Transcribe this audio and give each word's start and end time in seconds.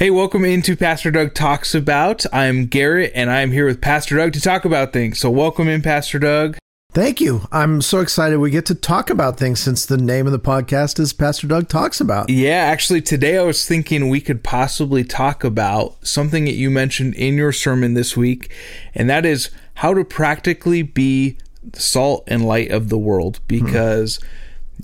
Hey, 0.00 0.08
welcome 0.08 0.46
into 0.46 0.76
Pastor 0.76 1.10
Doug 1.10 1.34
Talks 1.34 1.74
About. 1.74 2.24
I'm 2.32 2.64
Garrett 2.64 3.12
and 3.14 3.30
I'm 3.30 3.52
here 3.52 3.66
with 3.66 3.82
Pastor 3.82 4.16
Doug 4.16 4.32
to 4.32 4.40
talk 4.40 4.64
about 4.64 4.94
things. 4.94 5.18
So, 5.18 5.28
welcome 5.28 5.68
in, 5.68 5.82
Pastor 5.82 6.18
Doug. 6.18 6.56
Thank 6.92 7.20
you. 7.20 7.42
I'm 7.52 7.82
so 7.82 8.00
excited 8.00 8.38
we 8.38 8.50
get 8.50 8.64
to 8.64 8.74
talk 8.74 9.10
about 9.10 9.36
things 9.36 9.60
since 9.60 9.84
the 9.84 9.98
name 9.98 10.24
of 10.24 10.32
the 10.32 10.38
podcast 10.38 10.98
is 10.98 11.12
Pastor 11.12 11.46
Doug 11.48 11.68
Talks 11.68 12.00
About. 12.00 12.30
Yeah, 12.30 12.62
actually, 12.62 13.02
today 13.02 13.36
I 13.36 13.42
was 13.42 13.68
thinking 13.68 14.08
we 14.08 14.22
could 14.22 14.42
possibly 14.42 15.04
talk 15.04 15.44
about 15.44 15.98
something 16.02 16.46
that 16.46 16.54
you 16.54 16.70
mentioned 16.70 17.14
in 17.16 17.34
your 17.34 17.52
sermon 17.52 17.92
this 17.92 18.16
week, 18.16 18.50
and 18.94 19.10
that 19.10 19.26
is 19.26 19.50
how 19.74 19.92
to 19.92 20.02
practically 20.02 20.80
be 20.80 21.36
the 21.62 21.80
salt 21.80 22.24
and 22.26 22.46
light 22.46 22.70
of 22.70 22.88
the 22.88 22.96
world 22.96 23.40
because. 23.46 24.16
Hmm 24.16 24.26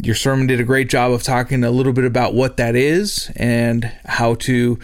your 0.01 0.15
sermon 0.15 0.47
did 0.47 0.61
a 0.61 0.65
great 0.65 0.89
job 0.89 1.13
of 1.13 1.23
talking 1.23 1.65
a 1.65 1.71
little 1.71 1.93
bit 1.93 2.05
about 2.05 2.35
what 2.35 2.57
that 2.57 2.77
is 2.77 3.31
and 3.37 3.93
how 4.05 4.35
to 4.35 4.79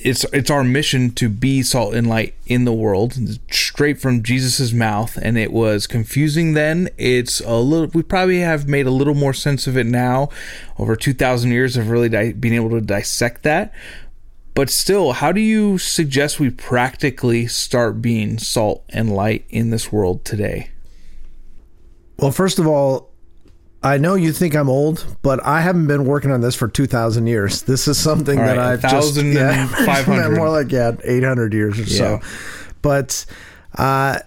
it's 0.00 0.24
it's 0.32 0.50
our 0.50 0.62
mission 0.62 1.10
to 1.10 1.28
be 1.28 1.62
salt 1.62 1.94
and 1.94 2.06
light 2.06 2.34
in 2.46 2.64
the 2.64 2.72
world 2.72 3.16
straight 3.50 4.00
from 4.00 4.22
Jesus's 4.22 4.72
mouth. 4.72 5.18
And 5.20 5.36
it 5.36 5.52
was 5.52 5.86
confusing 5.86 6.54
then. 6.54 6.88
It's 6.96 7.40
a 7.40 7.56
little 7.56 7.88
we 7.88 8.02
probably 8.02 8.40
have 8.40 8.68
made 8.68 8.86
a 8.86 8.92
little 8.92 9.14
more 9.14 9.32
sense 9.32 9.66
of 9.66 9.76
it 9.76 9.86
now. 9.86 10.28
Over 10.78 10.94
2000 10.94 11.50
years 11.50 11.76
of 11.76 11.90
really 11.90 12.08
di- 12.08 12.32
being 12.32 12.54
able 12.54 12.70
to 12.70 12.80
dissect 12.80 13.42
that. 13.42 13.72
But 14.54 14.70
still 14.70 15.12
how 15.12 15.32
do 15.32 15.40
you 15.40 15.78
suggest 15.78 16.40
we 16.40 16.50
practically 16.50 17.46
start 17.46 18.00
being 18.02 18.38
salt 18.38 18.84
and 18.90 19.14
light 19.14 19.46
in 19.48 19.70
this 19.70 19.90
world 19.92 20.24
today? 20.24 20.70
Well 22.18 22.32
first 22.32 22.58
of 22.58 22.66
all 22.66 23.10
I 23.82 23.96
know 23.96 24.14
you 24.14 24.32
think 24.32 24.56
I'm 24.56 24.68
old, 24.68 25.06
but 25.22 25.44
I 25.46 25.60
haven't 25.60 25.86
been 25.86 26.04
working 26.04 26.32
on 26.32 26.40
this 26.40 26.56
for 26.56 26.66
2,000 26.66 27.26
years. 27.28 27.62
This 27.62 27.86
is 27.86 27.96
something 27.96 28.36
that 28.36 28.58
I've 28.58 28.82
just 28.82 29.16
yeah, 29.22 29.66
500. 29.86 30.36
more 30.36 30.50
like 30.50 30.72
yeah, 30.72 30.92
800 31.04 31.54
years 31.54 31.78
or 31.78 31.82
yeah. 31.82 31.96
so. 31.96 32.20
But 32.82 33.24
uh, 33.76 34.18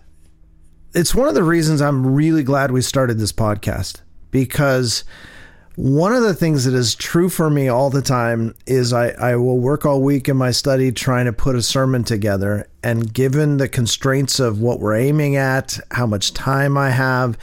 it's 0.94 1.14
one 1.14 1.28
of 1.28 1.36
the 1.36 1.44
reasons 1.44 1.82
I'm 1.82 2.14
really 2.16 2.44
glad 2.44 2.72
we 2.72 2.82
started 2.82 3.18
this 3.18 3.34
podcast 3.34 4.02
because 4.32 5.04
one 5.76 6.14
of 6.14 6.24
the 6.24 6.34
things 6.34 6.66
that 6.66 6.74
is 6.74 6.96
true 6.96 7.30
for 7.30 7.50
me 7.50 7.68
all 7.68 7.90
the 7.90 8.02
time 8.02 8.56
is 8.66 8.94
I, 8.94 9.10
I 9.10 9.36
will 9.36 9.60
work 9.60 9.86
all 9.86 10.02
week 10.02 10.30
in 10.30 10.38
my 10.38 10.52
study 10.52 10.92
trying 10.92 11.26
to 11.26 11.34
put 11.34 11.56
a 11.56 11.62
sermon 11.62 12.04
together. 12.04 12.68
And 12.84 13.14
given 13.14 13.58
the 13.58 13.70
constraints 13.70 14.40
of 14.40 14.60
what 14.60 14.80
we're 14.80 14.96
aiming 14.96 15.36
at, 15.36 15.80
how 15.92 16.06
much 16.06 16.34
time 16.34 16.78
I 16.78 16.92
have, 16.92 17.38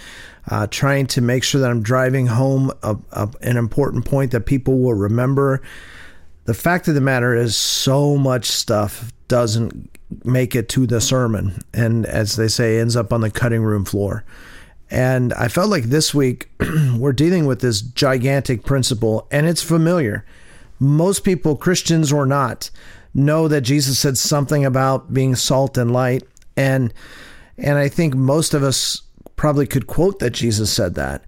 uh, 0.49 0.67
trying 0.67 1.07
to 1.07 1.21
make 1.21 1.45
sure 1.45 1.61
that 1.61 1.71
I'm 1.71 1.83
driving 1.83 2.27
home 2.27 2.73
a, 2.83 2.97
a, 3.13 3.29
an 3.43 3.57
important 3.57 4.05
point 4.05 4.33
that 4.33 4.47
people 4.47 4.79
will 4.79 4.95
remember. 4.95 5.63
The 6.45 6.55
fact 6.55 6.89
of 6.89 6.95
the 6.95 7.01
matter 7.01 7.35
is, 7.35 7.57
so 7.57 8.17
much 8.17 8.47
stuff 8.47 9.13
doesn't 9.29 9.91
make 10.25 10.55
it 10.55 10.69
to 10.71 10.87
the 10.87 11.01
sermon, 11.01 11.63
and 11.75 12.07
as 12.07 12.37
they 12.37 12.49
say, 12.49 12.79
ends 12.79 12.97
up 12.97 13.13
on 13.13 13.21
the 13.21 13.31
cutting 13.31 13.63
room 13.63 13.85
floor. 13.85 14.25
And 14.91 15.35
I 15.35 15.49
felt 15.49 15.69
like 15.69 15.85
this 15.85 16.15
week 16.15 16.49
we're 16.97 17.13
dealing 17.13 17.45
with 17.45 17.61
this 17.61 17.83
gigantic 17.83 18.65
principle, 18.65 19.29
and 19.31 19.47
it's 19.47 19.63
familiar. 19.63 20.25
Most 20.79 21.25
people, 21.25 21.57
Christians 21.57 22.11
or 22.11 22.25
not, 22.25 22.71
know 23.13 23.49
that 23.49 23.63
Jesus 23.63 23.99
said 23.99 24.17
something 24.17 24.65
about 24.65 25.13
being 25.13 25.35
salt 25.35 25.77
and 25.77 25.93
light, 25.93 26.23
and 26.57 26.95
and 27.59 27.77
I 27.77 27.89
think 27.89 28.15
most 28.15 28.55
of 28.55 28.63
us 28.63 29.03
probably 29.39 29.67
could 29.67 29.87
quote 29.87 30.19
that 30.19 30.31
Jesus 30.31 30.71
said 30.71 30.95
that. 30.97 31.25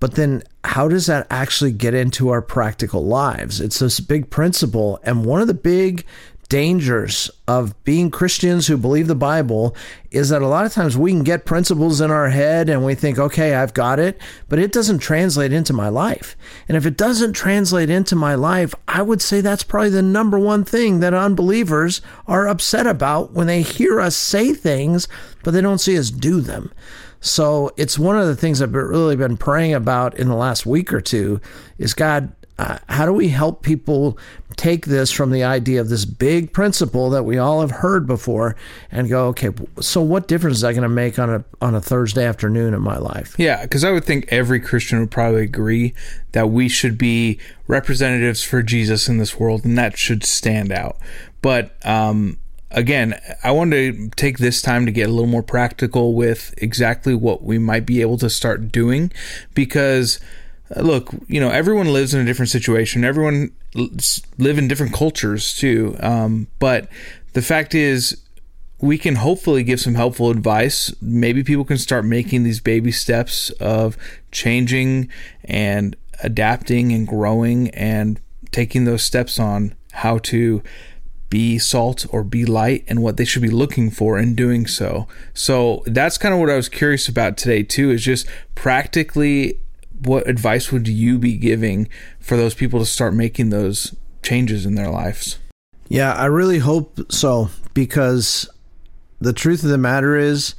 But 0.00 0.14
then 0.14 0.42
how 0.64 0.88
does 0.88 1.06
that 1.06 1.26
actually 1.30 1.72
get 1.72 1.94
into 1.94 2.30
our 2.30 2.42
practical 2.42 3.04
lives? 3.04 3.60
It's 3.60 3.78
this 3.78 4.00
big 4.00 4.30
principle. 4.30 4.98
And 5.04 5.24
one 5.24 5.40
of 5.40 5.46
the 5.46 5.54
big 5.54 6.04
dangers 6.52 7.30
of 7.48 7.82
being 7.82 8.10
Christians 8.10 8.66
who 8.66 8.76
believe 8.76 9.06
the 9.06 9.14
Bible 9.14 9.74
is 10.10 10.28
that 10.28 10.42
a 10.42 10.46
lot 10.46 10.66
of 10.66 10.72
times 10.72 10.98
we 10.98 11.10
can 11.10 11.22
get 11.22 11.46
principles 11.46 12.00
in 12.00 12.10
our 12.10 12.28
head 12.28 12.68
and 12.68 12.84
we 12.84 12.94
think, 12.94 13.18
okay, 13.18 13.54
I've 13.54 13.72
got 13.72 13.98
it, 13.98 14.20
but 14.50 14.58
it 14.58 14.70
doesn't 14.70 14.98
translate 14.98 15.50
into 15.50 15.72
my 15.72 15.88
life. 15.88 16.36
And 16.68 16.76
if 16.76 16.84
it 16.84 16.98
doesn't 16.98 17.32
translate 17.32 17.88
into 17.88 18.16
my 18.16 18.34
life, 18.34 18.74
I 18.86 19.00
would 19.00 19.22
say 19.22 19.40
that's 19.40 19.64
probably 19.64 19.90
the 19.90 20.02
number 20.02 20.38
one 20.38 20.62
thing 20.62 21.00
that 21.00 21.14
unbelievers 21.14 22.02
are 22.26 22.48
upset 22.48 22.86
about 22.86 23.32
when 23.32 23.46
they 23.46 23.62
hear 23.62 23.98
us 23.98 24.14
say 24.14 24.52
things, 24.52 25.08
but 25.42 25.52
they 25.52 25.62
don't 25.62 25.78
see 25.78 25.96
us 25.96 26.10
do 26.10 26.42
them. 26.42 26.70
So 27.22 27.70
it's 27.76 27.98
one 27.98 28.18
of 28.18 28.26
the 28.26 28.36
things 28.36 28.60
I've 28.60 28.74
really 28.74 29.16
been 29.16 29.36
praying 29.36 29.74
about 29.74 30.18
in 30.18 30.28
the 30.28 30.34
last 30.34 30.66
week 30.66 30.92
or 30.92 31.00
two 31.00 31.40
is 31.78 31.94
God, 31.94 32.32
uh, 32.58 32.78
how 32.88 33.06
do 33.06 33.12
we 33.12 33.28
help 33.28 33.62
people 33.62 34.18
take 34.56 34.86
this 34.86 35.10
from 35.10 35.30
the 35.30 35.44
idea 35.44 35.80
of 35.80 35.88
this 35.88 36.04
big 36.04 36.52
principle 36.52 37.10
that 37.10 37.22
we 37.22 37.38
all 37.38 37.60
have 37.60 37.70
heard 37.70 38.06
before 38.08 38.56
and 38.90 39.08
go, 39.08 39.28
okay, 39.28 39.50
so 39.80 40.02
what 40.02 40.28
difference 40.28 40.56
is 40.56 40.60
that 40.62 40.72
going 40.72 40.82
to 40.82 40.88
make 40.88 41.18
on 41.18 41.30
a 41.30 41.44
on 41.60 41.74
a 41.74 41.80
Thursday 41.80 42.24
afternoon 42.24 42.74
in 42.74 42.82
my 42.82 42.98
life? 42.98 43.34
Yeah, 43.38 43.62
because 43.62 43.84
I 43.84 43.92
would 43.92 44.04
think 44.04 44.26
every 44.28 44.60
Christian 44.60 44.98
would 45.00 45.10
probably 45.10 45.42
agree 45.42 45.94
that 46.32 46.50
we 46.50 46.68
should 46.68 46.98
be 46.98 47.38
representatives 47.68 48.42
for 48.42 48.62
Jesus 48.62 49.08
in 49.08 49.18
this 49.18 49.38
world, 49.38 49.64
and 49.64 49.78
that 49.78 49.96
should 49.96 50.24
stand 50.24 50.72
out. 50.72 50.98
But 51.40 51.74
um, 51.86 52.38
again, 52.72 53.20
I 53.44 53.50
wanted 53.52 53.94
to 53.94 54.08
take 54.16 54.38
this 54.38 54.62
time 54.62 54.86
to 54.86 54.92
get 54.92 55.08
a 55.08 55.12
little 55.12 55.26
more 55.26 55.42
practical 55.42 56.14
with 56.14 56.54
exactly 56.58 57.14
what 57.14 57.42
we 57.42 57.58
might 57.58 57.86
be 57.86 58.00
able 58.00 58.18
to 58.18 58.30
start 58.30 58.72
doing 58.72 59.12
because 59.54 60.18
uh, 60.74 60.80
look, 60.80 61.10
you 61.28 61.40
know, 61.40 61.50
everyone 61.50 61.92
lives 61.92 62.14
in 62.14 62.20
a 62.20 62.24
different 62.24 62.50
situation. 62.50 63.04
Everyone 63.04 63.52
live 63.74 64.58
in 64.58 64.68
different 64.68 64.92
cultures 64.92 65.56
too. 65.56 65.96
Um, 66.00 66.48
but 66.58 66.88
the 67.32 67.42
fact 67.42 67.74
is, 67.74 68.22
we 68.80 68.98
can 68.98 69.14
hopefully 69.14 69.62
give 69.62 69.80
some 69.80 69.94
helpful 69.94 70.30
advice. 70.30 70.92
Maybe 71.00 71.44
people 71.44 71.64
can 71.64 71.78
start 71.78 72.04
making 72.04 72.42
these 72.42 72.60
baby 72.60 72.90
steps 72.90 73.50
of 73.50 73.96
changing 74.32 75.08
and 75.44 75.96
adapting 76.24 76.92
and 76.92 77.06
growing 77.06 77.70
and 77.70 78.20
taking 78.50 78.84
those 78.84 79.04
steps 79.04 79.38
on 79.38 79.74
how 79.92 80.18
to 80.18 80.62
be 81.32 81.58
salt 81.58 82.04
or 82.10 82.22
be 82.22 82.44
light 82.44 82.84
and 82.86 83.02
what 83.02 83.16
they 83.16 83.24
should 83.24 83.40
be 83.40 83.48
looking 83.48 83.90
for 83.90 84.18
in 84.18 84.34
doing 84.34 84.66
so. 84.66 85.08
So 85.32 85.82
that's 85.86 86.18
kind 86.18 86.34
of 86.34 86.38
what 86.38 86.50
I 86.50 86.56
was 86.56 86.68
curious 86.68 87.08
about 87.08 87.38
today 87.38 87.62
too 87.62 87.90
is 87.90 88.04
just 88.04 88.26
practically 88.54 89.58
what 90.04 90.28
advice 90.28 90.70
would 90.70 90.86
you 90.86 91.18
be 91.18 91.38
giving 91.38 91.88
for 92.20 92.36
those 92.36 92.52
people 92.52 92.80
to 92.80 92.84
start 92.84 93.14
making 93.14 93.48
those 93.48 93.94
changes 94.22 94.66
in 94.66 94.74
their 94.74 94.90
lives? 94.90 95.38
Yeah, 95.88 96.12
I 96.12 96.26
really 96.26 96.58
hope 96.58 97.10
so 97.10 97.48
because 97.72 98.46
the 99.18 99.32
truth 99.32 99.64
of 99.64 99.70
the 99.70 99.78
matter 99.78 100.16
is 100.16 100.54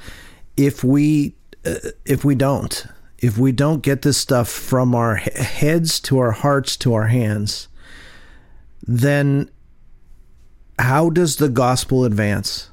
if 0.58 0.84
we 0.84 1.36
uh, 1.64 1.76
if 2.04 2.26
we 2.26 2.34
don't 2.34 2.88
if 3.20 3.38
we 3.38 3.52
don't 3.52 3.84
get 3.84 4.02
this 4.02 4.18
stuff 4.18 4.50
from 4.50 4.96
our 4.96 5.18
heads 5.18 6.00
to 6.00 6.18
our 6.18 6.32
hearts 6.32 6.76
to 6.78 6.96
our 6.96 7.08
hands 7.08 7.68
then 8.86 9.50
how 10.84 11.10
does 11.10 11.38
the 11.38 11.48
gospel 11.48 12.04
advance? 12.04 12.70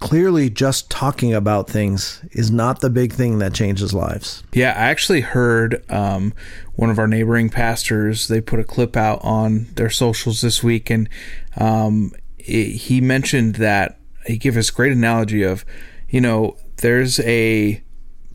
Clearly, 0.00 0.50
just 0.50 0.90
talking 0.90 1.32
about 1.32 1.70
things 1.70 2.22
is 2.32 2.50
not 2.50 2.80
the 2.80 2.90
big 2.90 3.12
thing 3.12 3.38
that 3.38 3.54
changes 3.54 3.94
lives. 3.94 4.42
Yeah, 4.52 4.70
I 4.70 4.90
actually 4.90 5.20
heard 5.20 5.88
um, 5.90 6.34
one 6.74 6.90
of 6.90 6.98
our 6.98 7.06
neighboring 7.06 7.50
pastors, 7.50 8.26
they 8.26 8.40
put 8.40 8.58
a 8.58 8.64
clip 8.64 8.96
out 8.96 9.20
on 9.22 9.68
their 9.76 9.90
socials 9.90 10.40
this 10.40 10.62
week, 10.62 10.90
and 10.90 11.08
um, 11.56 12.10
it, 12.36 12.70
he 12.70 13.00
mentioned 13.00 13.54
that 13.54 14.00
he 14.26 14.36
gave 14.36 14.56
us 14.56 14.68
a 14.68 14.72
great 14.72 14.92
analogy 14.92 15.44
of, 15.44 15.64
you 16.08 16.20
know, 16.20 16.56
there's 16.78 17.20
a 17.20 17.80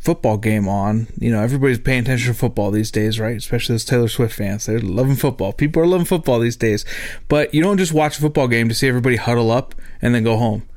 football 0.01 0.37
game 0.37 0.67
on. 0.67 1.07
You 1.19 1.31
know, 1.31 1.41
everybody's 1.41 1.79
paying 1.79 2.01
attention 2.01 2.33
to 2.33 2.37
football 2.37 2.71
these 2.71 2.89
days, 2.89 3.19
right? 3.19 3.37
Especially 3.37 3.75
those 3.75 3.85
Taylor 3.85 4.07
Swift 4.07 4.35
fans. 4.35 4.65
They're 4.65 4.79
loving 4.79 5.15
football. 5.15 5.53
People 5.53 5.83
are 5.83 5.87
loving 5.87 6.07
football 6.07 6.39
these 6.39 6.57
days. 6.57 6.83
But 7.27 7.53
you 7.53 7.61
don't 7.61 7.77
just 7.77 7.93
watch 7.93 8.17
a 8.17 8.21
football 8.21 8.47
game 8.47 8.67
to 8.67 8.75
see 8.75 8.87
everybody 8.87 9.17
huddle 9.17 9.51
up 9.51 9.75
and 10.01 10.15
then 10.15 10.23
go 10.23 10.37
home. 10.37 10.67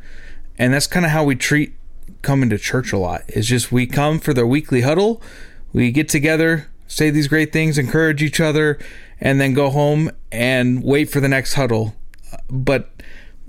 And 0.59 0.75
that's 0.75 0.87
kind 0.87 1.07
of 1.07 1.13
how 1.13 1.25
we 1.25 1.37
treat 1.37 1.75
coming 2.21 2.51
to 2.51 2.59
church 2.59 2.93
a 2.93 2.99
lot. 2.99 3.23
Is 3.29 3.49
just 3.49 3.73
we 3.73 3.87
come 3.87 4.21
for 4.21 4.35
the 4.35 4.47
weekly 4.47 4.83
huddle, 4.83 5.23
we 5.73 5.91
get 5.91 6.09
together, 6.09 6.69
say 6.87 7.09
these 7.09 7.27
great 7.27 7.51
things, 7.51 7.79
encourage 7.79 8.23
each 8.23 8.41
other, 8.41 8.79
and 9.21 9.41
then 9.41 9.55
go 9.55 9.71
home 9.71 10.11
and 10.31 10.85
wait 10.85 11.07
for 11.07 11.21
the 11.21 11.29
next 11.29 11.55
huddle. 11.55 11.97
But 12.51 12.91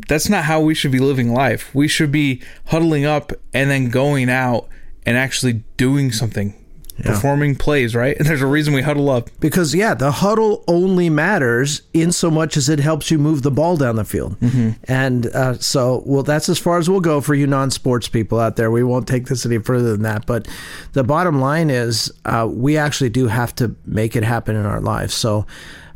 that's 0.07 0.29
not 0.29 0.45
how 0.45 0.61
we 0.61 0.73
should 0.73 0.91
be 0.91 0.99
living 0.99 1.33
life. 1.33 1.75
We 1.75 1.89
should 1.89 2.13
be 2.13 2.41
huddling 2.67 3.05
up 3.05 3.33
and 3.53 3.69
then 3.69 3.89
going 3.89 4.29
out 4.29 4.69
and 5.05 5.17
actually 5.17 5.63
doing 5.77 6.11
something, 6.11 6.53
yeah. 6.97 7.11
performing 7.11 7.55
plays, 7.55 7.95
right? 7.95 8.17
And 8.19 8.27
there's 8.27 8.41
a 8.41 8.47
reason 8.47 8.73
we 8.73 8.81
huddle 8.81 9.09
up. 9.09 9.29
Because, 9.39 9.75
yeah, 9.75 9.93
the 9.93 10.11
huddle 10.11 10.63
only 10.67 11.09
matters 11.09 11.81
in 11.93 12.11
so 12.11 12.31
much 12.31 12.57
as 12.57 12.69
it 12.69 12.79
helps 12.79 13.11
you 13.11 13.19
move 13.19 13.43
the 13.43 13.51
ball 13.51 13.77
down 13.77 13.95
the 13.97 14.05
field. 14.05 14.39
Mm-hmm. 14.39 14.71
And 14.85 15.27
uh, 15.27 15.57
so, 15.59 16.03
well, 16.05 16.23
that's 16.23 16.49
as 16.49 16.57
far 16.57 16.77
as 16.77 16.89
we'll 16.89 17.01
go 17.01 17.21
for 17.21 17.35
you 17.35 17.47
non 17.47 17.71
sports 17.71 18.07
people 18.07 18.39
out 18.39 18.55
there. 18.55 18.71
We 18.71 18.83
won't 18.83 19.07
take 19.07 19.27
this 19.27 19.45
any 19.45 19.59
further 19.59 19.91
than 19.91 20.03
that. 20.03 20.25
But 20.25 20.47
the 20.93 21.03
bottom 21.03 21.39
line 21.39 21.69
is 21.69 22.11
uh, 22.25 22.47
we 22.49 22.77
actually 22.77 23.09
do 23.09 23.27
have 23.27 23.53
to 23.55 23.75
make 23.85 24.15
it 24.15 24.23
happen 24.23 24.55
in 24.55 24.65
our 24.65 24.81
lives. 24.81 25.13
So, 25.13 25.45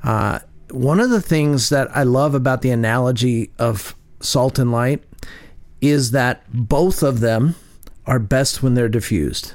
uh, 0.04 0.40
one 0.72 1.00
of 1.00 1.10
the 1.10 1.22
things 1.22 1.70
that 1.70 1.96
I 1.96 2.04
love 2.04 2.36
about 2.36 2.62
the 2.62 2.70
analogy 2.70 3.52
of 3.58 3.96
salt 4.20 4.60
and 4.60 4.72
light 4.72 5.04
is 5.82 6.12
that 6.12 6.44
both 6.54 7.04
of 7.04 7.22
them 7.22 7.56
are 8.10 8.20
best 8.20 8.62
when 8.62 8.74
they're 8.74 8.90
diffused. 8.90 9.54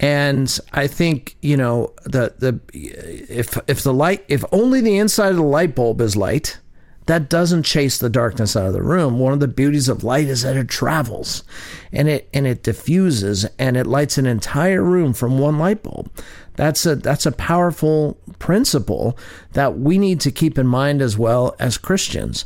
And 0.00 0.58
I 0.72 0.88
think 0.88 1.36
you 1.42 1.56
know 1.56 1.92
the 2.02 2.34
the 2.38 2.58
if 2.72 3.56
if 3.68 3.82
the 3.82 3.94
light 3.94 4.24
if 4.26 4.44
only 4.50 4.80
the 4.80 4.98
inside 4.98 5.30
of 5.30 5.36
the 5.36 5.42
light 5.42 5.76
bulb 5.76 6.00
is 6.00 6.16
light, 6.16 6.58
that 7.06 7.28
doesn't 7.28 7.62
chase 7.64 7.98
the 7.98 8.10
darkness 8.10 8.56
out 8.56 8.66
of 8.66 8.72
the 8.72 8.82
room. 8.82 9.20
One 9.20 9.32
of 9.32 9.38
the 9.38 9.46
beauties 9.46 9.88
of 9.88 10.02
light 10.02 10.26
is 10.26 10.42
that 10.42 10.56
it 10.56 10.68
travels 10.68 11.44
and 11.92 12.08
it 12.08 12.28
and 12.34 12.48
it 12.48 12.64
diffuses 12.64 13.44
and 13.60 13.76
it 13.76 13.86
lights 13.86 14.18
an 14.18 14.26
entire 14.26 14.82
room 14.82 15.12
from 15.12 15.38
one 15.38 15.58
light 15.58 15.84
bulb. 15.84 16.10
That's 16.54 16.84
a 16.84 16.96
that's 16.96 17.26
a 17.26 17.32
powerful 17.32 18.18
principle 18.40 19.16
that 19.52 19.78
we 19.78 19.98
need 19.98 20.20
to 20.22 20.32
keep 20.32 20.58
in 20.58 20.66
mind 20.66 21.00
as 21.00 21.16
well 21.16 21.54
as 21.60 21.78
Christians. 21.78 22.44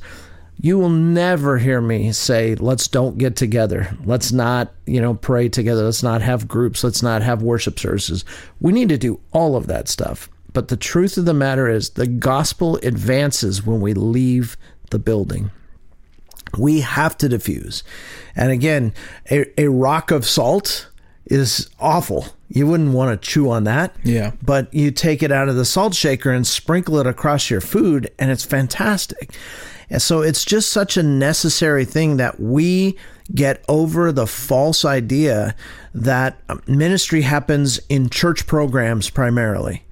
You 0.58 0.78
will 0.78 0.90
never 0.90 1.58
hear 1.58 1.80
me 1.80 2.12
say, 2.12 2.54
let's 2.54 2.88
don't 2.88 3.18
get 3.18 3.36
together. 3.36 3.96
Let's 4.04 4.32
not, 4.32 4.72
you 4.86 5.00
know, 5.00 5.14
pray 5.14 5.48
together. 5.48 5.84
Let's 5.84 6.02
not 6.02 6.22
have 6.22 6.48
groups. 6.48 6.82
Let's 6.82 7.02
not 7.02 7.22
have 7.22 7.42
worship 7.42 7.78
services. 7.78 8.24
We 8.60 8.72
need 8.72 8.88
to 8.88 8.98
do 8.98 9.20
all 9.32 9.54
of 9.54 9.66
that 9.66 9.88
stuff. 9.88 10.30
But 10.52 10.68
the 10.68 10.76
truth 10.76 11.18
of 11.18 11.26
the 11.26 11.34
matter 11.34 11.68
is, 11.68 11.90
the 11.90 12.06
gospel 12.06 12.76
advances 12.82 13.66
when 13.66 13.82
we 13.82 13.92
leave 13.92 14.56
the 14.90 14.98
building. 14.98 15.50
We 16.58 16.80
have 16.80 17.18
to 17.18 17.28
diffuse. 17.28 17.84
And 18.34 18.50
again, 18.50 18.94
a, 19.30 19.60
a 19.60 19.68
rock 19.68 20.10
of 20.10 20.24
salt 20.24 20.88
is 21.26 21.68
awful. 21.78 22.28
You 22.48 22.66
wouldn't 22.66 22.94
want 22.94 23.20
to 23.20 23.28
chew 23.28 23.50
on 23.50 23.64
that. 23.64 23.94
Yeah. 24.04 24.32
But 24.42 24.72
you 24.72 24.90
take 24.90 25.22
it 25.22 25.32
out 25.32 25.50
of 25.50 25.56
the 25.56 25.64
salt 25.64 25.94
shaker 25.94 26.30
and 26.30 26.46
sprinkle 26.46 26.98
it 26.98 27.06
across 27.06 27.50
your 27.50 27.60
food, 27.60 28.10
and 28.18 28.30
it's 28.30 28.44
fantastic. 28.44 29.34
And 29.88 30.02
so 30.02 30.20
it's 30.20 30.44
just 30.44 30.70
such 30.70 30.96
a 30.96 31.02
necessary 31.02 31.84
thing 31.84 32.16
that 32.16 32.40
we 32.40 32.96
get 33.34 33.64
over 33.68 34.12
the 34.12 34.26
false 34.26 34.84
idea 34.84 35.54
that 35.94 36.38
ministry 36.68 37.22
happens 37.22 37.80
in 37.88 38.10
church 38.10 38.46
programs 38.46 39.10
primarily. 39.10 39.85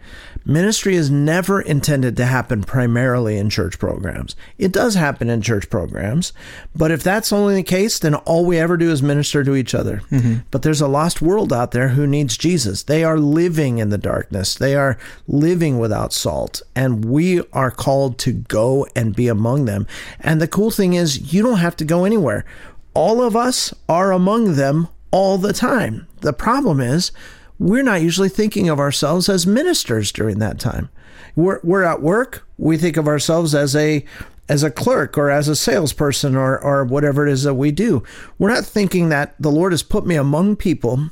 Ministry 0.46 0.94
is 0.94 1.10
never 1.10 1.60
intended 1.60 2.16
to 2.18 2.26
happen 2.26 2.62
primarily 2.62 3.38
in 3.38 3.48
church 3.48 3.78
programs. 3.78 4.36
It 4.58 4.72
does 4.72 4.94
happen 4.94 5.30
in 5.30 5.40
church 5.40 5.70
programs, 5.70 6.32
but 6.76 6.90
if 6.90 7.02
that's 7.02 7.32
only 7.32 7.54
the 7.54 7.62
case, 7.62 7.98
then 7.98 8.14
all 8.14 8.44
we 8.44 8.58
ever 8.58 8.76
do 8.76 8.90
is 8.90 9.02
minister 9.02 9.42
to 9.42 9.54
each 9.54 9.74
other. 9.74 10.02
Mm-hmm. 10.10 10.40
But 10.50 10.62
there's 10.62 10.82
a 10.82 10.88
lost 10.88 11.22
world 11.22 11.52
out 11.52 11.70
there 11.70 11.88
who 11.88 12.06
needs 12.06 12.36
Jesus. 12.36 12.82
They 12.82 13.04
are 13.04 13.18
living 13.18 13.78
in 13.78 13.88
the 13.88 13.98
darkness, 13.98 14.54
they 14.54 14.74
are 14.74 14.98
living 15.26 15.78
without 15.78 16.12
salt, 16.12 16.60
and 16.76 17.06
we 17.06 17.40
are 17.52 17.70
called 17.70 18.18
to 18.18 18.32
go 18.32 18.86
and 18.94 19.16
be 19.16 19.28
among 19.28 19.64
them. 19.64 19.86
And 20.20 20.40
the 20.40 20.48
cool 20.48 20.70
thing 20.70 20.92
is, 20.92 21.32
you 21.32 21.42
don't 21.42 21.58
have 21.58 21.76
to 21.76 21.84
go 21.84 22.04
anywhere. 22.04 22.44
All 22.92 23.22
of 23.22 23.34
us 23.34 23.72
are 23.88 24.12
among 24.12 24.56
them 24.56 24.88
all 25.10 25.38
the 25.38 25.52
time. 25.52 26.06
The 26.20 26.32
problem 26.32 26.80
is, 26.80 27.12
we're 27.58 27.82
not 27.82 28.02
usually 28.02 28.28
thinking 28.28 28.68
of 28.68 28.80
ourselves 28.80 29.28
as 29.28 29.46
ministers 29.46 30.12
during 30.12 30.38
that 30.38 30.58
time. 30.58 30.88
We're, 31.36 31.60
we're 31.62 31.82
at 31.82 32.02
work, 32.02 32.46
we 32.58 32.76
think 32.76 32.96
of 32.96 33.08
ourselves 33.08 33.54
as 33.54 33.74
a 33.74 34.04
as 34.46 34.62
a 34.62 34.70
clerk 34.70 35.16
or 35.16 35.30
as 35.30 35.48
a 35.48 35.56
salesperson 35.56 36.36
or 36.36 36.58
or 36.58 36.84
whatever 36.84 37.26
it 37.26 37.32
is 37.32 37.44
that 37.44 37.54
we 37.54 37.70
do. 37.70 38.02
We're 38.38 38.52
not 38.52 38.64
thinking 38.64 39.08
that 39.08 39.34
the 39.40 39.50
Lord 39.50 39.72
has 39.72 39.82
put 39.82 40.06
me 40.06 40.16
among 40.16 40.56
people 40.56 41.10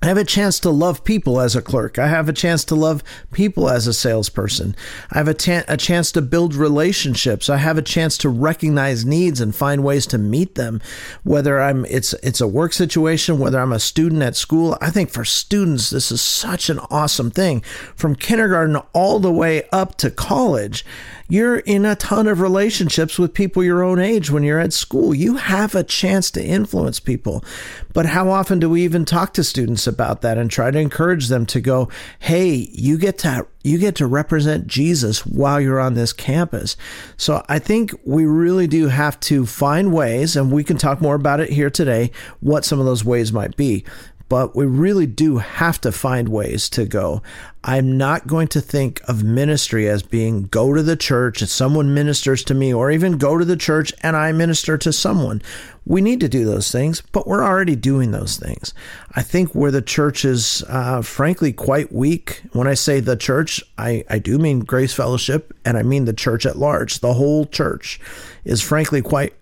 I 0.00 0.06
have 0.06 0.16
a 0.16 0.24
chance 0.24 0.60
to 0.60 0.70
love 0.70 1.02
people 1.02 1.40
as 1.40 1.56
a 1.56 1.62
clerk. 1.62 1.98
I 1.98 2.06
have 2.06 2.28
a 2.28 2.32
chance 2.32 2.64
to 2.66 2.76
love 2.76 3.02
people 3.32 3.68
as 3.68 3.88
a 3.88 3.92
salesperson. 3.92 4.76
I 5.10 5.18
have 5.18 5.26
a, 5.26 5.34
ta- 5.34 5.64
a 5.66 5.76
chance 5.76 6.12
to 6.12 6.22
build 6.22 6.54
relationships. 6.54 7.50
I 7.50 7.56
have 7.56 7.76
a 7.76 7.82
chance 7.82 8.16
to 8.18 8.28
recognize 8.28 9.04
needs 9.04 9.40
and 9.40 9.54
find 9.54 9.82
ways 9.82 10.06
to 10.08 10.18
meet 10.18 10.54
them. 10.54 10.80
Whether 11.24 11.60
I'm 11.60 11.84
it's 11.86 12.12
it's 12.22 12.40
a 12.40 12.46
work 12.46 12.72
situation, 12.72 13.38
whether 13.40 13.58
I'm 13.58 13.72
a 13.72 13.80
student 13.80 14.22
at 14.22 14.36
school. 14.36 14.78
I 14.80 14.90
think 14.90 15.10
for 15.10 15.24
students 15.24 15.90
this 15.90 16.12
is 16.12 16.22
such 16.22 16.70
an 16.70 16.78
awesome 16.90 17.30
thing. 17.30 17.62
From 17.96 18.14
kindergarten 18.14 18.76
all 18.92 19.18
the 19.18 19.32
way 19.32 19.64
up 19.72 19.96
to 19.98 20.10
college 20.10 20.84
you're 21.28 21.58
in 21.58 21.84
a 21.84 21.94
ton 21.94 22.26
of 22.26 22.40
relationships 22.40 23.18
with 23.18 23.34
people 23.34 23.62
your 23.62 23.82
own 23.82 23.98
age 23.98 24.30
when 24.30 24.42
you're 24.42 24.58
at 24.58 24.72
school. 24.72 25.14
You 25.14 25.36
have 25.36 25.74
a 25.74 25.84
chance 25.84 26.30
to 26.32 26.44
influence 26.44 27.00
people. 27.00 27.44
But 27.92 28.06
how 28.06 28.30
often 28.30 28.58
do 28.58 28.70
we 28.70 28.82
even 28.82 29.04
talk 29.04 29.34
to 29.34 29.44
students 29.44 29.86
about 29.86 30.22
that 30.22 30.38
and 30.38 30.50
try 30.50 30.70
to 30.70 30.78
encourage 30.78 31.28
them 31.28 31.44
to 31.46 31.60
go, 31.60 31.90
"Hey, 32.18 32.70
you 32.72 32.96
get 32.96 33.18
to 33.18 33.46
you 33.62 33.76
get 33.76 33.96
to 33.96 34.06
represent 34.06 34.66
Jesus 34.66 35.26
while 35.26 35.60
you're 35.60 35.80
on 35.80 35.94
this 35.94 36.14
campus." 36.14 36.76
So 37.18 37.44
I 37.48 37.58
think 37.58 37.94
we 38.04 38.24
really 38.24 38.66
do 38.66 38.88
have 38.88 39.20
to 39.20 39.44
find 39.44 39.92
ways 39.92 40.34
and 40.34 40.50
we 40.50 40.64
can 40.64 40.78
talk 40.78 41.02
more 41.02 41.16
about 41.16 41.40
it 41.40 41.50
here 41.50 41.68
today 41.70 42.10
what 42.40 42.64
some 42.64 42.80
of 42.80 42.86
those 42.86 43.04
ways 43.04 43.32
might 43.32 43.56
be 43.56 43.84
but 44.28 44.54
we 44.54 44.66
really 44.66 45.06
do 45.06 45.38
have 45.38 45.80
to 45.80 45.92
find 45.92 46.28
ways 46.28 46.68
to 46.70 46.84
go. 46.84 47.22
I'm 47.64 47.96
not 47.96 48.26
going 48.26 48.48
to 48.48 48.60
think 48.60 49.00
of 49.08 49.22
ministry 49.22 49.88
as 49.88 50.02
being 50.02 50.44
go 50.44 50.74
to 50.74 50.82
the 50.82 50.96
church 50.96 51.40
and 51.40 51.50
someone 51.50 51.94
ministers 51.94 52.44
to 52.44 52.54
me, 52.54 52.72
or 52.72 52.90
even 52.90 53.18
go 53.18 53.38
to 53.38 53.44
the 53.44 53.56
church 53.56 53.92
and 54.02 54.16
I 54.16 54.32
minister 54.32 54.78
to 54.78 54.92
someone. 54.92 55.42
We 55.86 56.00
need 56.02 56.20
to 56.20 56.28
do 56.28 56.44
those 56.44 56.70
things, 56.70 57.00
but 57.00 57.26
we're 57.26 57.44
already 57.44 57.74
doing 57.74 58.10
those 58.10 58.36
things. 58.36 58.74
I 59.12 59.22
think 59.22 59.54
where 59.54 59.70
the 59.70 59.82
church 59.82 60.24
is, 60.24 60.62
uh, 60.68 61.00
frankly, 61.02 61.52
quite 61.52 61.90
weak. 61.92 62.42
When 62.52 62.68
I 62.68 62.74
say 62.74 63.00
the 63.00 63.16
church, 63.16 63.62
I, 63.78 64.04
I 64.10 64.18
do 64.18 64.38
mean 64.38 64.60
Grace 64.60 64.92
Fellowship 64.92 65.54
and 65.64 65.78
I 65.78 65.82
mean 65.82 66.04
the 66.04 66.12
church 66.12 66.44
at 66.44 66.58
large. 66.58 67.00
The 67.00 67.14
whole 67.14 67.46
church 67.46 68.00
is 68.44 68.60
frankly 68.60 69.00
quite 69.00 69.34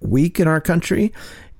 weak 0.00 0.40
in 0.40 0.48
our 0.48 0.60
country. 0.60 1.12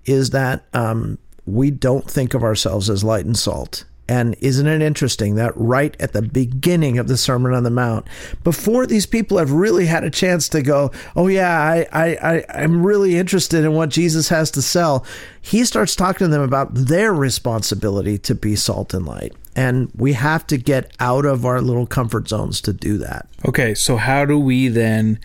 Is 0.06 0.31
that 0.31 0.65
um, 0.73 1.19
we 1.52 1.70
don't 1.70 2.11
think 2.11 2.35
of 2.35 2.43
ourselves 2.43 2.88
as 2.91 3.05
light 3.05 3.26
and 3.26 3.37
salt. 3.37 3.85
And 4.11 4.35
isn't 4.41 4.67
it 4.67 4.82
interesting 4.82 5.37
that 5.37 5.56
right 5.56 5.94
at 6.00 6.12
the 6.12 6.20
beginning 6.20 6.99
of 6.99 7.06
the 7.06 7.17
Sermon 7.17 7.55
on 7.55 7.62
the 7.62 7.70
Mount, 7.70 8.08
before 8.43 8.85
these 8.85 9.06
people 9.06 9.38
have 9.38 9.52
really 9.52 9.87
had 9.87 10.02
a 10.02 10.11
chance 10.11 10.49
to 10.49 10.62
go, 10.62 10.91
oh 11.14 11.29
yeah, 11.29 11.56
I, 11.56 11.87
I, 11.93 12.06
I 12.17 12.44
I'm 12.52 12.85
really 12.85 13.17
interested 13.17 13.64
in 13.64 13.73
what 13.73 13.88
Jesus 13.88 14.29
has 14.29 14.50
to 14.50 14.62
sell, 14.62 15.06
he 15.41 15.64
starts 15.64 15.94
talking 15.94 16.26
to 16.26 16.29
them 16.29 16.43
about 16.43 16.75
their 16.75 17.14
responsibility 17.14 18.19
to 18.19 18.35
be 18.35 18.56
salt 18.56 18.93
and 18.94 19.06
light. 19.06 19.32
And 19.55 19.93
we 19.94 20.14
have 20.14 20.44
to 20.49 20.56
get 20.56 20.93
out 20.99 21.25
of 21.25 21.47
our 21.47 21.61
little 21.61 21.87
comfort 21.87 22.29
zones 22.29 22.61
to 22.62 22.73
do 22.73 22.99
that. 22.99 23.29
Okay, 23.47 23.75
so 23.75 23.97
how 23.97 24.25
do 24.25 24.37
we 24.37 24.67
then 24.67 25.20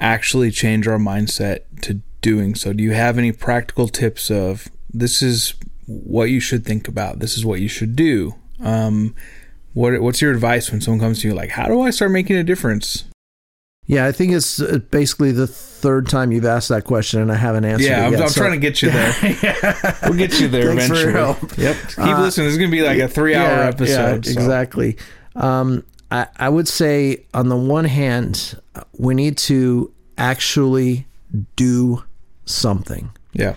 actually 0.00 0.50
change 0.50 0.88
our 0.88 0.98
mindset 0.98 1.60
to 1.82 2.00
doing 2.22 2.54
so? 2.54 2.72
Do 2.72 2.82
you 2.82 2.92
have 2.92 3.18
any 3.18 3.32
practical 3.32 3.88
tips 3.88 4.30
of 4.30 4.68
this 4.92 5.22
is 5.22 5.54
what 5.86 6.24
you 6.24 6.40
should 6.40 6.64
think 6.64 6.88
about. 6.88 7.18
This 7.18 7.36
is 7.36 7.44
what 7.44 7.60
you 7.60 7.68
should 7.68 7.96
do. 7.96 8.34
Um, 8.62 9.14
what 9.72 10.00
what's 10.00 10.20
your 10.20 10.32
advice 10.32 10.70
when 10.70 10.80
someone 10.80 11.00
comes 11.00 11.20
to 11.20 11.28
you 11.28 11.34
like, 11.34 11.50
how 11.50 11.66
do 11.66 11.80
I 11.80 11.90
start 11.90 12.10
making 12.10 12.36
a 12.36 12.44
difference? 12.44 13.04
Yeah, 13.86 14.06
I 14.06 14.12
think 14.12 14.32
it's 14.32 14.60
uh, 14.60 14.78
basically 14.90 15.32
the 15.32 15.48
third 15.48 16.08
time 16.08 16.30
you've 16.30 16.44
asked 16.44 16.68
that 16.68 16.84
question, 16.84 17.20
and 17.20 17.32
I 17.32 17.34
haven't 17.34 17.64
answered. 17.64 17.86
Yeah, 17.86 18.06
I'm, 18.06 18.14
I'm 18.14 18.28
so, 18.28 18.40
trying 18.40 18.52
to 18.52 18.58
get 18.58 18.82
you 18.82 18.90
there. 18.92 19.12
yeah. 19.42 19.98
We'll 20.04 20.18
get 20.18 20.38
you 20.40 20.46
there 20.46 20.70
eventually. 20.70 21.12
Yep. 21.12 21.76
Keep 21.88 21.98
uh, 21.98 22.20
listening. 22.20 22.46
This 22.46 22.52
is 22.52 22.58
going 22.58 22.70
to 22.70 22.76
be 22.76 22.82
like 22.82 22.98
a 22.98 23.08
three-hour 23.08 23.48
yeah, 23.48 23.68
episode. 23.68 24.26
Yeah, 24.26 24.32
so. 24.32 24.40
exactly. 24.40 24.96
Um, 25.34 25.84
I, 26.08 26.28
I 26.36 26.48
would 26.48 26.68
say, 26.68 27.24
on 27.34 27.48
the 27.48 27.56
one 27.56 27.84
hand, 27.84 28.60
we 28.96 29.14
need 29.14 29.36
to 29.38 29.92
actually 30.16 31.06
do 31.56 32.04
something. 32.44 33.10
Yeah 33.32 33.56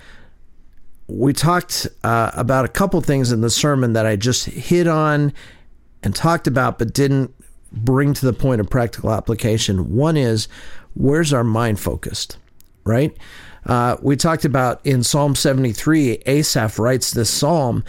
we 1.07 1.33
talked 1.33 1.87
uh, 2.03 2.31
about 2.33 2.65
a 2.65 2.69
couple 2.69 3.01
things 3.01 3.31
in 3.31 3.41
the 3.41 3.49
sermon 3.49 3.93
that 3.93 4.05
I 4.05 4.15
just 4.15 4.45
hit 4.45 4.87
on 4.87 5.33
and 6.01 6.15
talked 6.15 6.47
about, 6.47 6.79
but 6.79 6.93
didn't 6.93 7.33
bring 7.71 8.13
to 8.13 8.25
the 8.25 8.33
point 8.33 8.61
of 8.61 8.69
practical 8.69 9.11
application. 9.11 9.95
One 9.95 10.15
is 10.15 10.47
where's 10.93 11.33
our 11.33 11.43
mind 11.43 11.79
focused, 11.79 12.37
right? 12.83 13.15
Uh, 13.65 13.97
we 14.01 14.15
talked 14.15 14.45
about 14.45 14.85
in 14.85 15.03
Psalm 15.03 15.35
73, 15.35 16.23
Asaph 16.25 16.79
writes 16.79 17.11
this 17.11 17.29
psalm, 17.29 17.83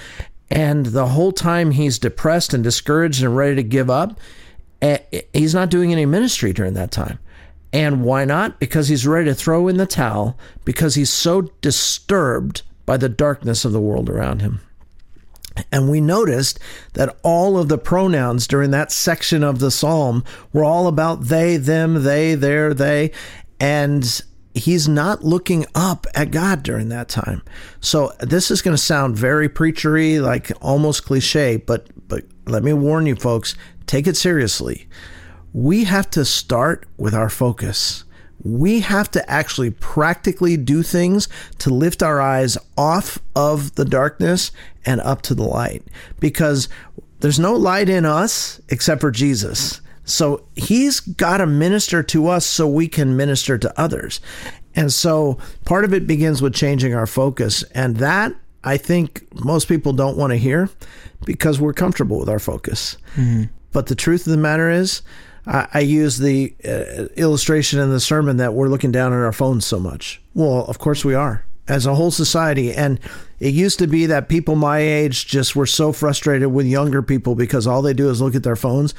and 0.50 0.86
the 0.86 1.08
whole 1.08 1.32
time 1.32 1.72
he's 1.72 1.98
depressed 1.98 2.54
and 2.54 2.62
discouraged 2.62 3.22
and 3.22 3.36
ready 3.36 3.56
to 3.56 3.62
give 3.62 3.90
up, 3.90 4.18
eh, 4.82 4.98
he's 5.32 5.54
not 5.54 5.70
doing 5.70 5.92
any 5.92 6.06
ministry 6.06 6.52
during 6.52 6.74
that 6.74 6.90
time. 6.90 7.18
And 7.72 8.04
why 8.04 8.24
not? 8.24 8.60
Because 8.60 8.86
he's 8.86 9.04
ready 9.04 9.28
to 9.28 9.34
throw 9.34 9.66
in 9.66 9.78
the 9.78 9.86
towel 9.86 10.38
because 10.64 10.94
he's 10.94 11.10
so 11.10 11.42
disturbed 11.60 12.62
by 12.86 12.96
the 12.96 13.08
darkness 13.08 13.64
of 13.64 13.72
the 13.72 13.80
world 13.80 14.08
around 14.08 14.42
him. 14.42 14.60
And 15.70 15.88
we 15.88 16.00
noticed 16.00 16.58
that 16.94 17.16
all 17.22 17.56
of 17.56 17.68
the 17.68 17.78
pronouns 17.78 18.46
during 18.48 18.72
that 18.72 18.90
section 18.90 19.44
of 19.44 19.60
the 19.60 19.70
psalm 19.70 20.24
were 20.52 20.64
all 20.64 20.88
about 20.88 21.22
they, 21.26 21.56
them, 21.56 22.02
they, 22.02 22.34
their, 22.34 22.74
they. 22.74 23.12
And 23.60 24.20
he's 24.52 24.88
not 24.88 25.24
looking 25.24 25.64
up 25.74 26.06
at 26.14 26.32
God 26.32 26.62
during 26.64 26.88
that 26.88 27.08
time. 27.08 27.42
So 27.80 28.12
this 28.20 28.50
is 28.50 28.62
going 28.62 28.76
to 28.76 28.82
sound 28.82 29.16
very 29.16 29.48
preachery, 29.48 30.20
like 30.20 30.50
almost 30.60 31.04
cliche, 31.04 31.56
but 31.56 31.88
but 32.08 32.24
let 32.46 32.62
me 32.62 32.72
warn 32.72 33.06
you 33.06 33.16
folks, 33.16 33.54
take 33.86 34.06
it 34.06 34.16
seriously. 34.16 34.88
we 35.54 35.84
have 35.84 36.10
to 36.10 36.24
start 36.24 36.84
with 36.98 37.14
our 37.14 37.30
focus. 37.30 38.03
We 38.44 38.80
have 38.80 39.10
to 39.12 39.30
actually 39.30 39.70
practically 39.70 40.56
do 40.56 40.82
things 40.82 41.28
to 41.58 41.70
lift 41.70 42.02
our 42.02 42.20
eyes 42.20 42.58
off 42.76 43.18
of 43.34 43.74
the 43.74 43.84
darkness 43.84 44.52
and 44.84 45.00
up 45.00 45.22
to 45.22 45.34
the 45.34 45.44
light 45.44 45.82
because 46.20 46.68
there's 47.20 47.38
no 47.38 47.54
light 47.54 47.88
in 47.88 48.04
us 48.04 48.60
except 48.68 49.00
for 49.00 49.10
Jesus. 49.10 49.80
So 50.04 50.46
he's 50.54 51.00
got 51.00 51.38
to 51.38 51.46
minister 51.46 52.02
to 52.02 52.28
us 52.28 52.44
so 52.44 52.68
we 52.68 52.86
can 52.86 53.16
minister 53.16 53.56
to 53.56 53.80
others. 53.80 54.20
And 54.76 54.92
so 54.92 55.38
part 55.64 55.84
of 55.84 55.94
it 55.94 56.06
begins 56.06 56.42
with 56.42 56.54
changing 56.54 56.94
our 56.94 57.06
focus. 57.06 57.62
And 57.74 57.96
that 57.96 58.34
I 58.62 58.76
think 58.76 59.26
most 59.44 59.68
people 59.68 59.92
don't 59.92 60.16
want 60.16 60.32
to 60.32 60.36
hear 60.36 60.68
because 61.24 61.60
we're 61.60 61.72
comfortable 61.72 62.18
with 62.18 62.28
our 62.28 62.38
focus. 62.38 62.98
Mm-hmm. 63.16 63.44
But 63.72 63.86
the 63.86 63.94
truth 63.94 64.26
of 64.26 64.30
the 64.32 64.36
matter 64.36 64.70
is, 64.70 65.02
I, 65.46 65.68
I 65.74 65.80
use 65.80 66.18
the 66.18 66.54
uh, 66.64 67.06
illustration 67.16 67.80
in 67.80 67.90
the 67.90 68.00
sermon 68.00 68.38
that 68.38 68.54
we're 68.54 68.68
looking 68.68 68.92
down 68.92 69.12
at 69.12 69.18
our 69.18 69.32
phones 69.32 69.66
so 69.66 69.78
much. 69.78 70.20
Well, 70.34 70.64
of 70.66 70.78
course 70.78 71.04
we 71.04 71.14
are 71.14 71.44
as 71.68 71.86
a 71.86 71.94
whole 71.94 72.10
society. 72.10 72.72
And 72.72 73.00
it 73.40 73.52
used 73.52 73.78
to 73.80 73.86
be 73.86 74.06
that 74.06 74.28
people 74.28 74.56
my 74.56 74.78
age 74.78 75.26
just 75.26 75.56
were 75.56 75.66
so 75.66 75.92
frustrated 75.92 76.52
with 76.52 76.66
younger 76.66 77.02
people 77.02 77.34
because 77.34 77.66
all 77.66 77.82
they 77.82 77.94
do 77.94 78.08
is 78.08 78.20
look 78.20 78.34
at 78.34 78.42
their 78.42 78.56
phones. 78.56 78.94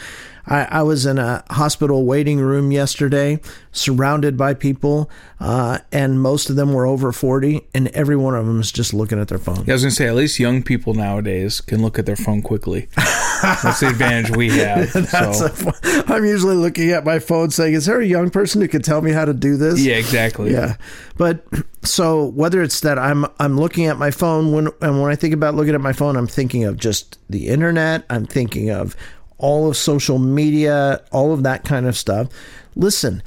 I, 0.47 0.65
I 0.65 0.81
was 0.83 1.05
in 1.05 1.17
a 1.17 1.43
hospital 1.49 2.05
waiting 2.05 2.39
room 2.39 2.71
yesterday, 2.71 3.39
surrounded 3.71 4.37
by 4.37 4.53
people, 4.53 5.09
uh, 5.39 5.79
and 5.91 6.21
most 6.21 6.49
of 6.49 6.55
them 6.55 6.73
were 6.73 6.85
over 6.85 7.11
40, 7.11 7.61
and 7.73 7.87
every 7.89 8.15
one 8.15 8.35
of 8.35 8.45
them 8.45 8.59
is 8.59 8.71
just 8.71 8.93
looking 8.93 9.19
at 9.19 9.27
their 9.27 9.39
phone. 9.39 9.65
Yeah, 9.65 9.71
I 9.71 9.73
was 9.73 9.81
going 9.81 9.89
to 9.89 9.95
say, 9.95 10.07
at 10.07 10.15
least 10.15 10.39
young 10.39 10.61
people 10.61 10.93
nowadays 10.93 11.61
can 11.61 11.81
look 11.81 11.97
at 11.97 12.05
their 12.05 12.15
phone 12.15 12.41
quickly. 12.41 12.89
That's 13.41 13.79
the 13.79 13.87
advantage 13.89 14.35
we 14.35 14.49
have. 14.51 14.89
so. 15.09 15.47
a, 15.47 16.03
I'm 16.07 16.25
usually 16.25 16.55
looking 16.55 16.91
at 16.91 17.03
my 17.03 17.19
phone 17.19 17.49
saying, 17.49 17.73
Is 17.73 17.87
there 17.87 17.99
a 17.99 18.05
young 18.05 18.29
person 18.29 18.61
who 18.61 18.67
could 18.67 18.83
tell 18.83 19.01
me 19.01 19.11
how 19.11 19.25
to 19.25 19.33
do 19.33 19.57
this? 19.57 19.83
Yeah, 19.83 19.95
exactly. 19.95 20.51
Yeah. 20.51 20.75
But 21.17 21.45
so 21.83 22.25
whether 22.25 22.61
it's 22.61 22.81
that 22.81 22.99
I'm 22.99 23.25
I'm 23.39 23.57
looking 23.57 23.85
at 23.85 23.97
my 23.97 24.11
phone 24.11 24.24
when 24.51 24.69
and 24.81 25.01
when 25.01 25.11
I 25.11 25.15
think 25.15 25.33
about 25.33 25.55
looking 25.55 25.75
at 25.75 25.81
my 25.81 25.93
phone, 25.93 26.15
I'm 26.15 26.27
thinking 26.27 26.63
of 26.63 26.77
just 26.77 27.19
the 27.29 27.47
internet, 27.47 28.03
I'm 28.09 28.25
thinking 28.25 28.69
of 28.69 28.95
all 29.37 29.69
of 29.69 29.77
social 29.77 30.19
media, 30.19 31.03
all 31.11 31.33
of 31.33 31.43
that 31.43 31.63
kind 31.63 31.85
of 31.85 31.97
stuff. 31.97 32.29
Listen, 32.75 33.21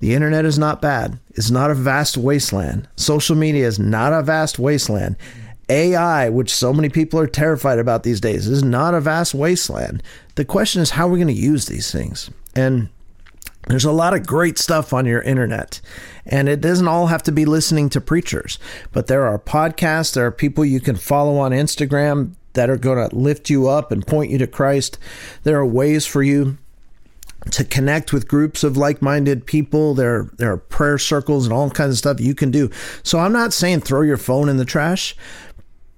the 0.00 0.14
internet 0.14 0.44
is 0.44 0.58
not 0.58 0.82
bad. 0.82 1.18
It's 1.34 1.50
not 1.50 1.70
a 1.70 1.74
vast 1.74 2.16
wasteland. 2.16 2.88
Social 2.96 3.36
media 3.36 3.66
is 3.66 3.78
not 3.78 4.12
a 4.12 4.22
vast 4.22 4.58
wasteland. 4.58 5.16
AI, 5.70 6.28
which 6.28 6.54
so 6.54 6.72
many 6.74 6.90
people 6.90 7.18
are 7.18 7.26
terrified 7.26 7.78
about 7.78 8.02
these 8.02 8.20
days, 8.20 8.46
is 8.46 8.62
not 8.62 8.94
a 8.94 9.00
vast 9.00 9.34
wasteland. 9.34 10.02
The 10.34 10.44
question 10.44 10.82
is 10.82 10.90
how 10.90 11.08
are 11.08 11.10
we 11.10 11.18
going 11.18 11.34
to 11.34 11.40
use 11.40 11.66
these 11.66 11.90
things? 11.90 12.30
And 12.54 12.90
there's 13.66 13.84
a 13.84 13.92
lot 13.92 14.14
of 14.14 14.26
great 14.26 14.58
stuff 14.58 14.92
on 14.92 15.06
your 15.06 15.22
internet. 15.22 15.80
And 16.26 16.48
it 16.48 16.60
doesn't 16.60 16.88
all 16.88 17.06
have 17.08 17.22
to 17.24 17.32
be 17.32 17.44
listening 17.44 17.88
to 17.90 18.00
preachers, 18.00 18.58
but 18.92 19.06
there 19.06 19.26
are 19.26 19.38
podcasts, 19.38 20.14
there 20.14 20.26
are 20.26 20.32
people 20.32 20.64
you 20.64 20.80
can 20.80 20.96
follow 20.96 21.38
on 21.38 21.52
Instagram 21.52 22.34
that 22.54 22.70
are 22.70 22.76
going 22.76 23.08
to 23.08 23.14
lift 23.14 23.50
you 23.50 23.68
up 23.68 23.90
and 23.90 24.06
point 24.06 24.30
you 24.30 24.38
to 24.38 24.46
Christ. 24.46 24.98
There 25.42 25.58
are 25.58 25.66
ways 25.66 26.06
for 26.06 26.22
you 26.22 26.58
to 27.50 27.64
connect 27.64 28.12
with 28.12 28.28
groups 28.28 28.64
of 28.64 28.76
like-minded 28.76 29.46
people. 29.46 29.94
There, 29.94 30.30
there 30.38 30.52
are 30.52 30.56
prayer 30.56 30.98
circles 30.98 31.44
and 31.44 31.52
all 31.52 31.68
kinds 31.70 31.92
of 31.92 31.98
stuff 31.98 32.20
you 32.20 32.34
can 32.34 32.50
do. 32.50 32.70
So 33.02 33.18
I'm 33.18 33.32
not 33.32 33.52
saying 33.52 33.80
throw 33.80 34.02
your 34.02 34.16
phone 34.16 34.48
in 34.48 34.56
the 34.56 34.64
trash, 34.64 35.14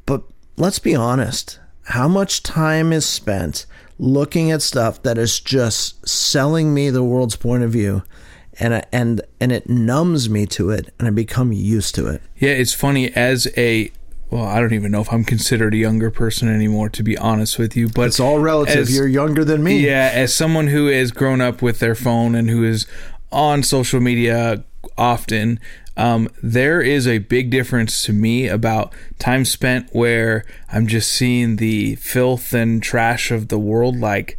but 0.07 0.25
let's 0.57 0.79
be 0.79 0.95
honest. 0.95 1.61
How 1.85 2.09
much 2.09 2.43
time 2.43 2.93
is 2.93 3.07
spent 3.07 3.67
looking 3.99 4.51
at 4.51 4.63
stuff 4.63 5.03
that 5.03 5.19
is 5.19 5.41
just 5.41 6.09
selling 6.09 6.75
me 6.75 6.91
the 6.91 7.05
world's 7.05 7.37
point 7.37 7.63
of 7.63 7.71
view? 7.71 8.03
and 8.59 8.83
and 8.91 9.21
and 9.39 9.53
it 9.53 9.69
numbs 9.69 10.31
me 10.31 10.47
to 10.47 10.71
it 10.71 10.91
and 10.99 11.07
I 11.07 11.11
become 11.11 11.53
used 11.53 11.95
to 11.97 12.07
it. 12.07 12.23
Yeah, 12.39 12.53
it's 12.53 12.73
funny 12.73 13.15
as 13.15 13.47
a 13.55 13.93
well, 14.31 14.45
I 14.45 14.59
don't 14.59 14.73
even 14.73 14.91
know 14.91 15.01
if 15.01 15.13
I'm 15.13 15.25
considered 15.25 15.73
a 15.73 15.77
younger 15.77 16.11
person 16.11 16.53
anymore, 16.53 16.89
to 16.91 17.03
be 17.03 17.17
honest 17.17 17.59
with 17.59 17.77
you. 17.77 17.89
But 17.89 18.09
it's 18.09 18.19
all 18.19 18.41
relative. 18.41 18.77
As, 18.77 18.95
You're 18.95 19.07
younger 19.07 19.45
than 19.45 19.63
me. 19.63 19.79
Yeah, 19.79 20.11
as 20.13 20.35
someone 20.35 20.67
who 20.67 20.87
has 20.89 21.13
grown 21.13 21.41
up 21.41 21.63
with 21.63 21.79
their 21.79 21.95
phone 21.95 22.35
and 22.35 22.51
who 22.51 22.65
is 22.65 22.87
on 23.31 23.63
social 23.63 24.01
media 24.01 24.65
often, 24.99 25.61
um, 25.97 26.29
there 26.43 26.83
is 26.83 27.07
a 27.07 27.19
big 27.19 27.51
difference 27.51 28.05
to 28.05 28.13
me 28.13 28.49
about 28.49 28.93
time 29.19 29.45
spent 29.45 29.89
where 29.95 30.45
I'm 30.71 30.87
just 30.87 31.11
seeing 31.13 31.57
the 31.57 31.97
filth 31.97 32.53
and 32.53 32.83
trash 32.83 33.31
of 33.31 33.49
the 33.49 33.59
world. 33.59 33.97
Like, 33.97 34.39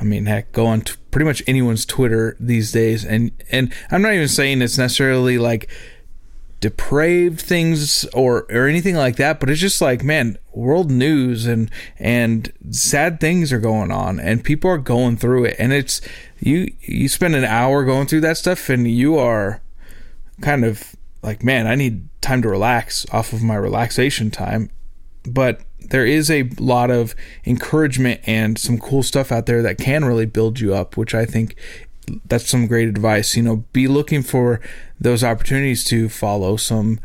I 0.00 0.04
mean, 0.04 0.26
heck, 0.26 0.52
go 0.52 0.66
on 0.66 0.80
t- 0.82 0.94
pretty 1.10 1.26
much 1.26 1.42
anyone's 1.46 1.84
Twitter 1.84 2.36
these 2.40 2.72
days, 2.72 3.04
and 3.04 3.32
and 3.50 3.72
I'm 3.90 4.02
not 4.02 4.14
even 4.14 4.28
saying 4.28 4.62
it's 4.62 4.78
necessarily 4.78 5.38
like 5.38 5.68
depraved 6.60 7.42
things 7.42 8.06
or 8.14 8.46
or 8.48 8.66
anything 8.66 8.94
like 8.94 9.16
that 9.16 9.38
but 9.38 9.50
it's 9.50 9.60
just 9.60 9.82
like 9.82 10.02
man 10.02 10.38
world 10.54 10.90
news 10.90 11.44
and 11.46 11.70
and 11.98 12.50
sad 12.70 13.20
things 13.20 13.52
are 13.52 13.58
going 13.58 13.90
on 13.90 14.18
and 14.18 14.42
people 14.42 14.70
are 14.70 14.78
going 14.78 15.14
through 15.14 15.44
it 15.44 15.54
and 15.58 15.74
it's 15.74 16.00
you 16.40 16.72
you 16.80 17.06
spend 17.06 17.34
an 17.34 17.44
hour 17.44 17.84
going 17.84 18.06
through 18.06 18.22
that 18.22 18.38
stuff 18.38 18.70
and 18.70 18.90
you 18.90 19.18
are 19.18 19.60
kind 20.40 20.64
of 20.64 20.94
like 21.22 21.42
man 21.42 21.66
I 21.66 21.74
need 21.74 22.08
time 22.20 22.42
to 22.42 22.48
relax 22.48 23.06
off 23.12 23.32
of 23.32 23.42
my 23.42 23.56
relaxation 23.56 24.30
time 24.30 24.70
but 25.26 25.60
there 25.80 26.06
is 26.06 26.30
a 26.30 26.44
lot 26.58 26.90
of 26.90 27.14
encouragement 27.44 28.20
and 28.24 28.58
some 28.58 28.78
cool 28.78 29.02
stuff 29.02 29.30
out 29.30 29.46
there 29.46 29.62
that 29.62 29.78
can 29.78 30.04
really 30.04 30.26
build 30.26 30.60
you 30.60 30.74
up 30.74 30.96
which 30.96 31.14
I 31.14 31.24
think 31.24 31.56
that's 32.24 32.48
some 32.48 32.66
great 32.66 32.88
advice. 32.88 33.36
You 33.36 33.42
know, 33.42 33.56
be 33.72 33.88
looking 33.88 34.22
for 34.22 34.60
those 35.00 35.24
opportunities 35.24 35.84
to 35.84 36.08
follow 36.08 36.56
some 36.56 37.00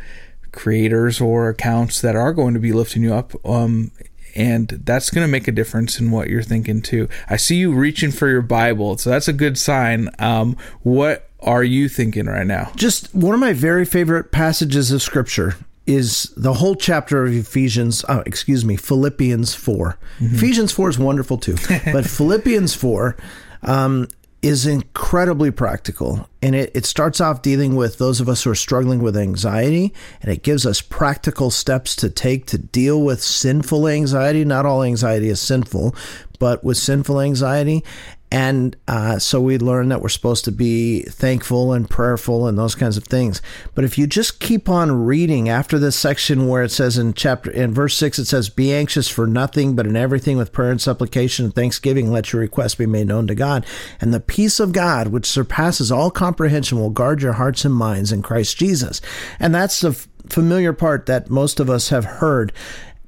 creators 0.52 1.22
or 1.22 1.50
accounts 1.50 2.02
that 2.02 2.16
are 2.16 2.34
going 2.34 2.54
to 2.54 2.60
be 2.60 2.74
lifting 2.74 3.04
you 3.04 3.14
up. 3.14 3.34
Um, 3.46 3.92
and 4.36 4.68
that's 4.84 5.10
going 5.10 5.26
to 5.26 5.32
make 5.32 5.48
a 5.48 5.52
difference 5.52 6.00
in 6.00 6.12
what 6.12 6.30
you're 6.30 6.44
thinking 6.44 6.82
too. 6.82 7.10
I 7.30 7.38
see 7.38 7.56
you 7.56 7.74
reaching 7.74 8.12
for 8.12 8.30
your 8.30 8.42
Bible, 8.42 8.98
so 8.98 9.10
that's 9.10 9.28
a 9.28 9.34
good 9.34 9.58
sign. 9.58 10.10
Um, 10.20 10.56
what 10.82 11.29
are 11.42 11.64
you 11.64 11.90
thinking 11.90 12.26
right 12.26 12.48
now? 12.48 12.72
Just 12.76 13.14
one 13.14 13.34
of 13.34 13.40
my 13.40 13.54
very 13.54 13.86
favorite 13.86 14.32
passages 14.32 14.92
of 14.92 15.02
scripture 15.02 15.56
is 15.86 16.32
the 16.38 16.54
whole 16.54 16.76
chapter 16.76 17.26
of 17.26 17.34
Ephesians, 17.34 18.06
oh, 18.08 18.22
excuse 18.26 18.64
me, 18.64 18.76
Philippians 18.76 19.56
4. 19.56 19.98
Mm-hmm. 20.20 20.36
Ephesians 20.36 20.72
4 20.72 20.90
is 20.90 21.00
wonderful 21.00 21.38
too, 21.38 21.56
but 21.92 22.06
Philippians 22.06 22.76
4 22.76 23.18
um, 23.64 24.08
is 24.42 24.68
incredibly 24.68 25.50
practical. 25.50 26.30
And 26.42 26.56
it, 26.56 26.72
it 26.76 26.86
starts 26.86 27.20
off 27.20 27.42
dealing 27.42 27.76
with 27.76 27.98
those 27.98 28.22
of 28.22 28.30
us 28.30 28.44
who 28.44 28.52
are 28.52 28.56
struggling 28.56 29.02
with 29.02 29.18
anxiety, 29.18 29.94
and 30.22 30.32
it 30.32 30.44
gives 30.44 30.66
us 30.66 30.80
practical 30.80 31.50
steps 31.50 31.96
to 31.98 32.10
take 32.10 32.46
to 32.48 32.58
deal 32.58 33.02
with 33.02 33.22
sinful 33.22 33.88
anxiety. 33.88 34.46
Not 34.46 34.68
all 34.68 34.84
anxiety 34.84 35.30
is 35.30 35.42
sinful, 35.42 35.96
but 36.38 36.64
with 36.64 36.78
sinful 36.78 37.20
anxiety. 37.20 37.84
And 38.32 38.76
uh, 38.88 39.18
so 39.18 39.42
we 39.42 39.58
learn 39.58 39.90
that 39.90 40.02
we're 40.02 40.10
supposed 40.10 40.46
to 40.46 40.52
be 40.52 41.02
thankful 41.02 41.74
and 41.74 41.90
prayerful 41.90 42.48
and 42.48 42.58
those 42.58 42.76
kinds 42.76 42.96
of 42.96 43.06
things. 43.06 43.42
But 43.74 43.86
if 43.86 43.98
you 43.98 44.06
just 44.06 44.40
keep 44.40 44.70
on 44.70 45.06
reading 45.06 45.50
after 45.50 45.80
this 45.80 45.96
section 45.96 46.48
where 46.48 46.62
it 46.62 46.70
says 46.70 46.98
in 47.00 47.16
chapter 47.16 47.50
in 47.50 47.74
verse 47.74 47.98
six, 47.98 48.20
it 48.20 48.26
says, 48.26 48.50
"Be 48.50 48.72
anxious 48.72 49.08
for 49.08 49.26
nothing, 49.26 49.76
but 49.76 49.88
in 49.88 49.96
everything 49.96 50.38
with 50.38 50.54
prayer 50.54 50.70
and 50.70 50.80
supplication 50.80 51.46
and 51.46 51.56
thanksgiving, 51.56 52.12
let 52.12 52.32
your 52.32 52.42
requests 52.42 52.76
be 52.76 52.86
made 52.86 53.08
known 53.08 53.26
to 53.28 53.36
God, 53.36 53.66
and 54.00 54.14
the 54.14 54.20
peace 54.20 54.60
of 54.60 54.74
God, 54.74 55.08
which 55.08 55.26
surpasses 55.26 55.92
all 55.92 56.12
comprehension, 56.12 56.80
will 56.80 56.92
guard 56.92 57.24
your 57.24 57.34
hearts 57.34 57.66
and 57.66 57.74
minds 57.74 58.12
in 58.12 58.22
Christ 58.22 58.58
Jesus." 58.58 59.02
And 59.40 59.56
that's 59.56 59.82
the 59.82 59.94
familiar 60.28 60.74
part 60.74 61.08
that 61.08 61.32
most 61.32 61.60
of 61.60 61.70
us 61.70 61.90
have 61.90 62.06
heard. 62.06 62.54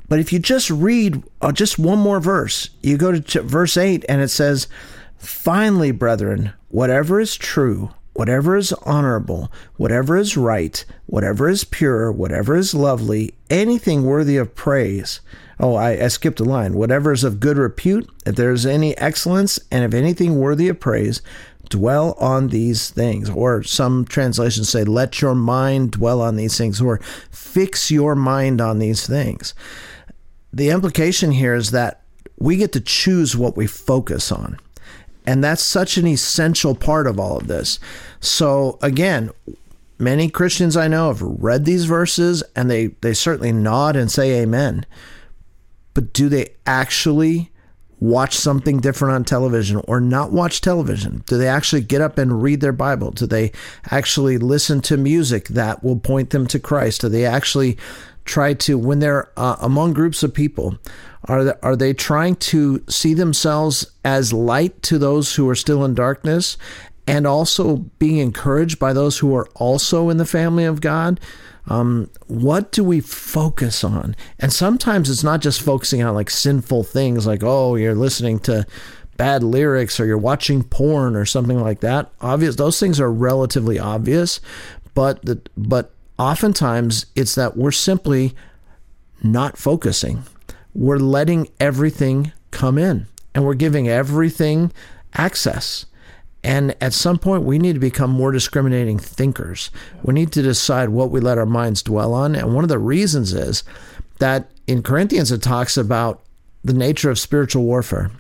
But 0.09 0.19
if 0.19 0.33
you 0.33 0.39
just 0.39 0.69
read 0.69 1.23
uh, 1.41 1.51
just 1.51 1.79
one 1.79 1.99
more 1.99 2.19
verse, 2.19 2.69
you 2.81 2.97
go 2.97 3.11
to 3.13 3.21
ch- 3.21 3.45
verse 3.45 3.77
8 3.77 4.03
and 4.09 4.19
it 4.19 4.27
says, 4.27 4.67
Finally, 5.21 5.91
brethren, 5.91 6.51
whatever 6.69 7.19
is 7.19 7.37
true, 7.37 7.91
whatever 8.13 8.57
is 8.57 8.73
honorable, 8.73 9.51
whatever 9.75 10.17
is 10.17 10.35
right, 10.35 10.83
whatever 11.05 11.47
is 11.47 11.63
pure, 11.63 12.11
whatever 12.11 12.55
is 12.55 12.73
lovely, 12.73 13.35
anything 13.47 14.03
worthy 14.03 14.35
of 14.35 14.55
praise. 14.55 15.21
Oh, 15.59 15.75
I, 15.75 16.05
I, 16.05 16.07
skipped 16.07 16.39
a 16.39 16.43
line. 16.43 16.73
Whatever 16.73 17.11
is 17.11 17.23
of 17.23 17.39
good 17.39 17.59
repute, 17.59 18.09
if 18.25 18.35
there 18.35 18.51
is 18.51 18.65
any 18.65 18.97
excellence, 18.97 19.59
and 19.69 19.85
if 19.85 19.93
anything 19.93 20.39
worthy 20.39 20.69
of 20.69 20.79
praise, 20.79 21.21
dwell 21.69 22.13
on 22.19 22.47
these 22.47 22.89
things. 22.89 23.29
Or 23.29 23.61
some 23.61 24.05
translations 24.05 24.69
say, 24.69 24.83
let 24.83 25.21
your 25.21 25.35
mind 25.35 25.91
dwell 25.91 26.19
on 26.19 26.35
these 26.35 26.57
things, 26.57 26.81
or 26.81 26.97
fix 27.29 27.91
your 27.91 28.15
mind 28.15 28.59
on 28.59 28.79
these 28.79 29.05
things. 29.05 29.53
The 30.51 30.71
implication 30.71 31.31
here 31.31 31.53
is 31.53 31.69
that 31.71 32.01
we 32.39 32.57
get 32.57 32.71
to 32.73 32.81
choose 32.81 33.37
what 33.37 33.55
we 33.55 33.67
focus 33.67 34.31
on. 34.31 34.57
And 35.25 35.43
that's 35.43 35.63
such 35.63 35.97
an 35.97 36.07
essential 36.07 36.75
part 36.75 37.07
of 37.07 37.19
all 37.19 37.37
of 37.37 37.47
this. 37.47 37.79
So, 38.19 38.79
again, 38.81 39.29
many 39.99 40.29
Christians 40.29 40.75
I 40.75 40.87
know 40.87 41.09
have 41.09 41.21
read 41.21 41.65
these 41.65 41.85
verses 41.85 42.43
and 42.55 42.69
they, 42.69 42.87
they 43.01 43.13
certainly 43.13 43.51
nod 43.51 43.95
and 43.95 44.11
say 44.11 44.41
amen. 44.41 44.85
But 45.93 46.13
do 46.13 46.29
they 46.29 46.49
actually 46.65 47.51
watch 47.99 48.35
something 48.35 48.79
different 48.79 49.13
on 49.13 49.23
television 49.23 49.79
or 49.87 50.01
not 50.01 50.31
watch 50.31 50.59
television? 50.59 51.23
Do 51.27 51.37
they 51.37 51.47
actually 51.47 51.81
get 51.81 52.01
up 52.01 52.17
and 52.17 52.41
read 52.41 52.59
their 52.59 52.73
Bible? 52.73 53.11
Do 53.11 53.27
they 53.27 53.51
actually 53.91 54.39
listen 54.39 54.81
to 54.81 54.97
music 54.97 55.49
that 55.49 55.83
will 55.83 55.99
point 55.99 56.31
them 56.31 56.47
to 56.47 56.59
Christ? 56.59 57.01
Do 57.01 57.09
they 57.09 57.25
actually 57.25 57.77
try 58.25 58.53
to, 58.53 58.77
when 58.77 58.99
they're 58.99 59.31
uh, 59.37 59.57
among 59.61 59.93
groups 59.93 60.23
of 60.23 60.33
people, 60.33 60.77
are 61.25 61.43
they, 61.43 61.53
are 61.61 61.75
they 61.75 61.93
trying 61.93 62.35
to 62.35 62.83
see 62.89 63.13
themselves 63.13 63.91
as 64.03 64.33
light 64.33 64.81
to 64.83 64.97
those 64.97 65.35
who 65.35 65.47
are 65.49 65.55
still 65.55 65.85
in 65.85 65.93
darkness 65.93 66.57
and 67.07 67.27
also 67.27 67.77
being 67.99 68.17
encouraged 68.17 68.79
by 68.79 68.93
those 68.93 69.19
who 69.19 69.35
are 69.35 69.47
also 69.55 70.09
in 70.09 70.17
the 70.17 70.25
family 70.25 70.65
of 70.65 70.81
God? 70.81 71.19
Um, 71.67 72.09
what 72.27 72.71
do 72.71 72.83
we 72.83 73.01
focus 73.01 73.83
on? 73.83 74.15
And 74.39 74.51
sometimes 74.51 75.09
it's 75.09 75.23
not 75.23 75.41
just 75.41 75.61
focusing 75.61 76.01
on 76.01 76.15
like 76.15 76.29
sinful 76.29 76.83
things, 76.85 77.27
like, 77.27 77.43
oh, 77.43 77.75
you're 77.75 77.95
listening 77.95 78.39
to 78.39 78.65
bad 79.17 79.43
lyrics 79.43 79.99
or 79.99 80.05
you're 80.05 80.17
watching 80.17 80.63
porn 80.63 81.15
or 81.15 81.25
something 81.25 81.59
like 81.59 81.81
that. 81.81 82.11
Obvious, 82.21 82.55
those 82.55 82.79
things 82.79 82.99
are 82.99 83.11
relatively 83.11 83.77
obvious, 83.77 84.41
but 84.95 85.23
the, 85.23 85.39
but 85.55 85.93
oftentimes 86.21 87.07
it's 87.15 87.33
that 87.33 87.57
we're 87.57 87.71
simply 87.71 88.35
not 89.23 89.57
focusing. 89.57 90.21
We're 90.75 90.99
letting 90.99 91.49
everything 91.59 92.31
come 92.51 92.77
in 92.77 93.07
and 93.33 93.43
we're 93.43 93.55
giving 93.55 93.89
everything 93.89 94.71
access. 95.15 95.87
And 96.43 96.75
at 96.79 96.93
some 96.93 97.17
point, 97.17 97.43
we 97.43 97.57
need 97.57 97.73
to 97.73 97.79
become 97.79 98.11
more 98.11 98.31
discriminating 98.31 98.99
thinkers. 98.99 99.71
We 100.03 100.13
need 100.13 100.31
to 100.33 100.43
decide 100.43 100.89
what 100.89 101.09
we 101.09 101.19
let 101.19 101.39
our 101.39 101.45
minds 101.47 101.81
dwell 101.81 102.13
on. 102.13 102.35
And 102.35 102.53
one 102.53 102.63
of 102.63 102.69
the 102.69 102.77
reasons 102.77 103.33
is 103.33 103.63
that 104.19 104.51
in 104.67 104.83
Corinthians, 104.83 105.31
it 105.31 105.41
talks 105.41 105.75
about 105.75 106.21
the 106.63 106.73
nature 106.73 107.09
of 107.09 107.17
spiritual 107.17 107.63
warfare. 107.63 108.11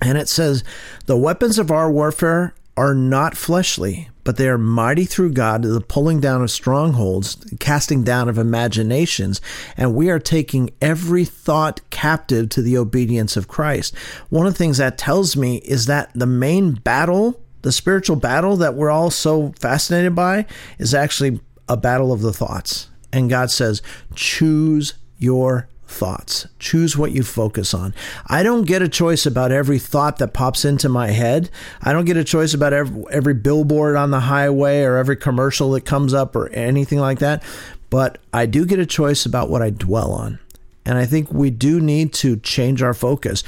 And 0.00 0.16
it 0.16 0.28
says, 0.28 0.62
the 1.06 1.16
weapons 1.16 1.58
of 1.58 1.72
our 1.72 1.90
warfare 1.90 2.54
are 2.76 2.94
not 2.94 3.36
fleshly, 3.36 4.09
but 4.24 4.36
they 4.36 4.48
are 4.48 4.58
mighty 4.58 5.04
through 5.04 5.32
God 5.32 5.62
to 5.62 5.68
the 5.68 5.80
pulling 5.80 6.20
down 6.20 6.42
of 6.42 6.50
strongholds, 6.50 7.36
casting 7.58 8.04
down 8.04 8.28
of 8.28 8.38
imaginations, 8.38 9.40
and 9.76 9.94
we 9.94 10.10
are 10.10 10.18
taking 10.18 10.70
every 10.80 11.24
thought 11.24 11.80
captive 11.90 12.48
to 12.50 12.62
the 12.62 12.76
obedience 12.76 13.36
of 13.36 13.48
Christ. 13.48 13.96
One 14.28 14.46
of 14.46 14.52
the 14.52 14.58
things 14.58 14.78
that 14.78 14.98
tells 14.98 15.36
me 15.36 15.56
is 15.58 15.86
that 15.86 16.10
the 16.14 16.26
main 16.26 16.72
battle, 16.72 17.40
the 17.62 17.72
spiritual 17.72 18.16
battle 18.16 18.56
that 18.56 18.74
we're 18.74 18.90
all 18.90 19.10
so 19.10 19.52
fascinated 19.58 20.14
by, 20.14 20.46
is 20.78 20.94
actually 20.94 21.40
a 21.68 21.76
battle 21.76 22.12
of 22.12 22.20
the 22.20 22.32
thoughts. 22.32 22.88
And 23.12 23.30
God 23.30 23.50
says, 23.50 23.80
choose 24.14 24.94
your 25.18 25.68
thoughts. 25.90 26.46
Choose 26.58 26.96
what 26.96 27.12
you 27.12 27.22
focus 27.22 27.74
on. 27.74 27.94
I 28.26 28.42
don't 28.42 28.66
get 28.66 28.82
a 28.82 28.88
choice 28.88 29.26
about 29.26 29.52
every 29.52 29.78
thought 29.78 30.18
that 30.18 30.32
pops 30.32 30.64
into 30.64 30.88
my 30.88 31.08
head. 31.08 31.50
I 31.82 31.92
don't 31.92 32.04
get 32.04 32.16
a 32.16 32.24
choice 32.24 32.54
about 32.54 32.72
every, 32.72 33.04
every 33.10 33.34
billboard 33.34 33.96
on 33.96 34.10
the 34.10 34.20
highway 34.20 34.82
or 34.82 34.96
every 34.96 35.16
commercial 35.16 35.72
that 35.72 35.82
comes 35.82 36.14
up 36.14 36.36
or 36.36 36.48
anything 36.50 36.98
like 36.98 37.18
that. 37.18 37.42
But 37.90 38.18
I 38.32 38.46
do 38.46 38.64
get 38.64 38.78
a 38.78 38.86
choice 38.86 39.26
about 39.26 39.50
what 39.50 39.62
I 39.62 39.70
dwell 39.70 40.12
on. 40.12 40.38
And 40.86 40.96
I 40.96 41.04
think 41.04 41.30
we 41.30 41.50
do 41.50 41.80
need 41.80 42.12
to 42.14 42.36
change 42.38 42.82
our 42.82 42.94
focus. 42.94 43.44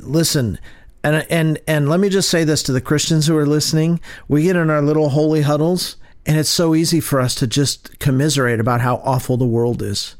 Listen, 0.00 0.58
and 1.02 1.26
and 1.30 1.58
and 1.66 1.88
let 1.88 2.00
me 2.00 2.08
just 2.08 2.28
say 2.28 2.44
this 2.44 2.62
to 2.64 2.72
the 2.72 2.80
Christians 2.80 3.26
who 3.26 3.36
are 3.36 3.46
listening. 3.46 4.00
We 4.28 4.42
get 4.42 4.56
in 4.56 4.68
our 4.68 4.82
little 4.82 5.08
holy 5.10 5.42
huddles 5.42 5.96
and 6.26 6.36
it's 6.36 6.50
so 6.50 6.74
easy 6.74 7.00
for 7.00 7.20
us 7.20 7.34
to 7.36 7.46
just 7.46 7.98
commiserate 8.00 8.58
about 8.58 8.80
how 8.80 8.96
awful 8.96 9.36
the 9.36 9.46
world 9.46 9.80
is. 9.80 10.16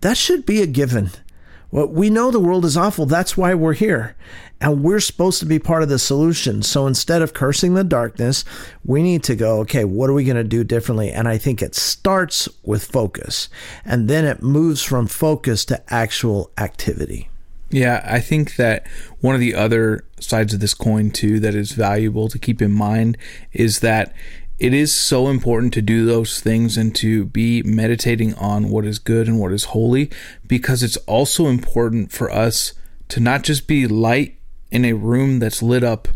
That 0.00 0.16
should 0.16 0.46
be 0.46 0.62
a 0.62 0.66
given. 0.66 1.10
Well, 1.70 1.86
we 1.86 2.10
know 2.10 2.30
the 2.30 2.40
world 2.40 2.64
is 2.64 2.76
awful. 2.76 3.06
That's 3.06 3.36
why 3.36 3.54
we're 3.54 3.74
here. 3.74 4.16
And 4.60 4.82
we're 4.82 5.00
supposed 5.00 5.38
to 5.40 5.46
be 5.46 5.58
part 5.58 5.82
of 5.82 5.88
the 5.88 5.98
solution. 5.98 6.62
So 6.62 6.86
instead 6.86 7.22
of 7.22 7.32
cursing 7.32 7.74
the 7.74 7.84
darkness, 7.84 8.44
we 8.84 9.02
need 9.02 9.22
to 9.24 9.36
go, 9.36 9.60
okay, 9.60 9.84
what 9.84 10.10
are 10.10 10.12
we 10.12 10.24
going 10.24 10.36
to 10.36 10.44
do 10.44 10.64
differently? 10.64 11.10
And 11.10 11.28
I 11.28 11.38
think 11.38 11.62
it 11.62 11.74
starts 11.74 12.48
with 12.62 12.84
focus 12.84 13.48
and 13.84 14.08
then 14.08 14.24
it 14.24 14.42
moves 14.42 14.82
from 14.82 15.06
focus 15.06 15.64
to 15.66 15.82
actual 15.92 16.50
activity. 16.58 17.30
Yeah, 17.70 18.04
I 18.04 18.18
think 18.18 18.56
that 18.56 18.86
one 19.20 19.34
of 19.36 19.40
the 19.40 19.54
other 19.54 20.04
sides 20.18 20.52
of 20.52 20.58
this 20.58 20.74
coin, 20.74 21.12
too, 21.12 21.38
that 21.38 21.54
is 21.54 21.70
valuable 21.70 22.28
to 22.28 22.38
keep 22.38 22.60
in 22.60 22.72
mind 22.72 23.16
is 23.52 23.78
that 23.78 24.12
it 24.60 24.74
is 24.74 24.94
so 24.94 25.28
important 25.28 25.72
to 25.72 25.82
do 25.82 26.04
those 26.04 26.40
things 26.40 26.76
and 26.76 26.94
to 26.94 27.24
be 27.24 27.62
meditating 27.62 28.34
on 28.34 28.68
what 28.68 28.84
is 28.84 28.98
good 28.98 29.26
and 29.26 29.40
what 29.40 29.52
is 29.52 29.64
holy 29.64 30.10
because 30.46 30.82
it's 30.82 30.98
also 30.98 31.46
important 31.46 32.12
for 32.12 32.30
us 32.30 32.74
to 33.08 33.20
not 33.20 33.42
just 33.42 33.66
be 33.66 33.86
light 33.86 34.36
in 34.70 34.84
a 34.84 34.92
room 34.92 35.38
that's 35.38 35.62
lit 35.62 35.82
up 35.82 36.08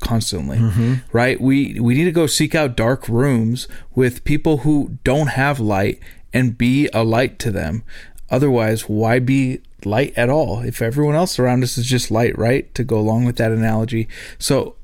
constantly 0.00 0.58
mm-hmm. 0.58 0.94
right? 1.12 1.40
We 1.40 1.80
we 1.80 1.94
need 1.94 2.04
to 2.04 2.12
go 2.12 2.26
seek 2.26 2.54
out 2.54 2.76
dark 2.76 3.08
rooms 3.08 3.66
with 3.94 4.22
people 4.22 4.58
who 4.58 4.98
don't 5.02 5.28
have 5.28 5.58
light 5.58 5.98
and 6.32 6.58
be 6.58 6.88
a 6.92 7.02
light 7.02 7.38
to 7.40 7.50
them. 7.50 7.82
Otherwise 8.30 8.82
why 8.82 9.18
be 9.18 9.62
light 9.84 10.12
at 10.14 10.28
all? 10.28 10.60
If 10.60 10.82
everyone 10.82 11.14
else 11.14 11.38
around 11.38 11.64
us 11.64 11.78
is 11.78 11.86
just 11.86 12.10
light 12.10 12.36
right? 12.38 12.72
To 12.74 12.84
go 12.84 12.98
along 12.98 13.24
with 13.24 13.36
that 13.38 13.50
analogy. 13.50 14.08
So 14.38 14.76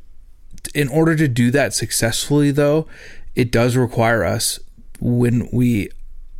in 0.74 0.88
order 0.88 1.16
to 1.16 1.28
do 1.28 1.50
that 1.50 1.74
successfully, 1.74 2.50
though, 2.50 2.86
it 3.34 3.50
does 3.50 3.76
require 3.76 4.24
us 4.24 4.60
when 5.00 5.48
we 5.52 5.90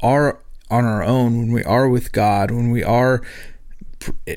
are 0.01 0.39
on 0.71 0.85
our 0.85 1.03
own, 1.03 1.39
when 1.39 1.53
we 1.53 1.65
are 1.65 1.89
with 1.89 2.13
God, 2.13 2.51
when 2.51 2.71
we 2.71 2.83
are 2.83 3.23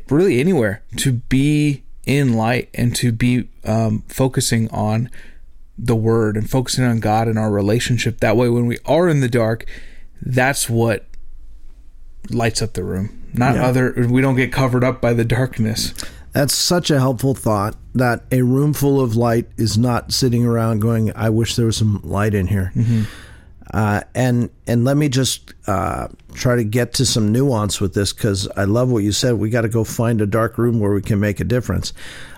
really 0.09 0.39
anywhere, 0.39 0.83
to 0.97 1.13
be 1.13 1.83
in 2.05 2.33
light 2.33 2.69
and 2.73 2.95
to 2.95 3.11
be 3.11 3.49
um, 3.65 4.03
focusing 4.07 4.69
on 4.71 5.09
the 5.77 5.95
Word 5.95 6.37
and 6.37 6.49
focusing 6.49 6.83
on 6.83 6.99
God 6.99 7.27
and 7.27 7.37
our 7.37 7.51
relationship. 7.51 8.19
That 8.19 8.35
way, 8.35 8.49
when 8.49 8.65
we 8.65 8.77
are 8.85 9.07
in 9.07 9.19
the 9.19 9.29
dark, 9.29 9.65
that's 10.21 10.69
what 10.69 11.05
lights 12.29 12.61
up 12.61 12.73
the 12.73 12.83
room. 12.83 13.23
Not 13.33 13.55
yeah. 13.55 13.67
other. 13.67 14.07
We 14.09 14.21
don't 14.21 14.35
get 14.35 14.51
covered 14.51 14.83
up 14.83 15.01
by 15.01 15.13
the 15.13 15.25
darkness. 15.25 15.93
That's 16.37 16.53
such 16.53 16.91
a 16.91 16.99
helpful 16.99 17.33
thought 17.33 17.75
that 17.95 18.25
a 18.31 18.43
room 18.43 18.73
full 18.73 19.01
of 19.01 19.15
light 19.15 19.47
is 19.57 19.75
not 19.75 20.11
sitting 20.11 20.45
around 20.45 20.81
going, 20.81 21.11
I 21.15 21.31
wish 21.31 21.55
there 21.55 21.65
was 21.65 21.77
some 21.77 21.99
light 22.03 22.35
in 22.35 22.45
here. 22.45 22.71
Mm-hmm. 22.75 23.03
Uh, 23.73 24.01
and 24.13 24.51
and 24.67 24.85
let 24.85 24.97
me 24.97 25.09
just 25.09 25.55
uh, 25.65 26.09
try 26.35 26.55
to 26.55 26.63
get 26.63 26.93
to 26.93 27.07
some 27.07 27.31
nuance 27.31 27.81
with 27.81 27.95
this 27.95 28.13
because 28.13 28.47
I 28.55 28.65
love 28.65 28.91
what 28.91 28.99
you 29.03 29.13
said. 29.13 29.33
We 29.33 29.49
got 29.49 29.61
to 29.61 29.67
go 29.67 29.83
find 29.83 30.21
a 30.21 30.27
dark 30.27 30.59
room 30.59 30.79
where 30.79 30.93
we 30.93 31.01
can 31.01 31.19
make 31.19 31.39
a 31.39 31.43
difference. 31.43 31.91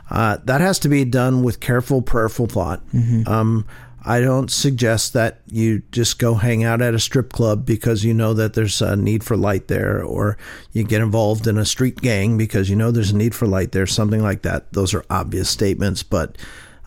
Uh, 0.10 0.38
that 0.46 0.62
has 0.62 0.80
to 0.80 0.88
be 0.88 1.04
done 1.04 1.44
with 1.44 1.60
careful, 1.60 2.02
prayerful 2.02 2.48
thought. 2.48 2.80
Mm-hmm. 2.94 3.30
Um, 3.30 3.68
I 4.06 4.22
don't 4.22 4.50
suggest 4.50 5.14
that 5.14 5.42
you 5.48 5.84
just 5.92 6.20
go 6.20 6.36
hang 6.36 6.64
out 6.64 6.82
at 6.82 6.94
a 6.94 7.00
strip 7.00 7.32
club 7.34 7.66
because 7.66 8.04
you 8.04 8.14
know 8.14 8.34
that 8.34 8.54
there's 8.54 8.82
a 8.82 8.96
need 8.96 9.24
for 9.24 9.36
light 9.36 9.68
there, 9.68 10.04
or 10.04 10.38
you 10.72 10.84
get 10.84 11.02
involved 11.02 11.48
in 11.48 11.58
a 11.58 11.66
street 11.66 12.02
gang 12.02 12.38
because 12.38 12.70
you 12.70 12.76
know 12.76 12.92
there's 12.92 13.12
a 13.12 13.18
need 13.18 13.36
for 13.36 13.48
light 13.48 13.72
there, 13.72 13.86
something 13.86 14.22
like 14.22 14.42
that. 14.44 14.72
Those 14.74 14.94
are 14.94 15.06
obvious 15.10 15.50
statements, 15.50 16.04
but 16.04 16.38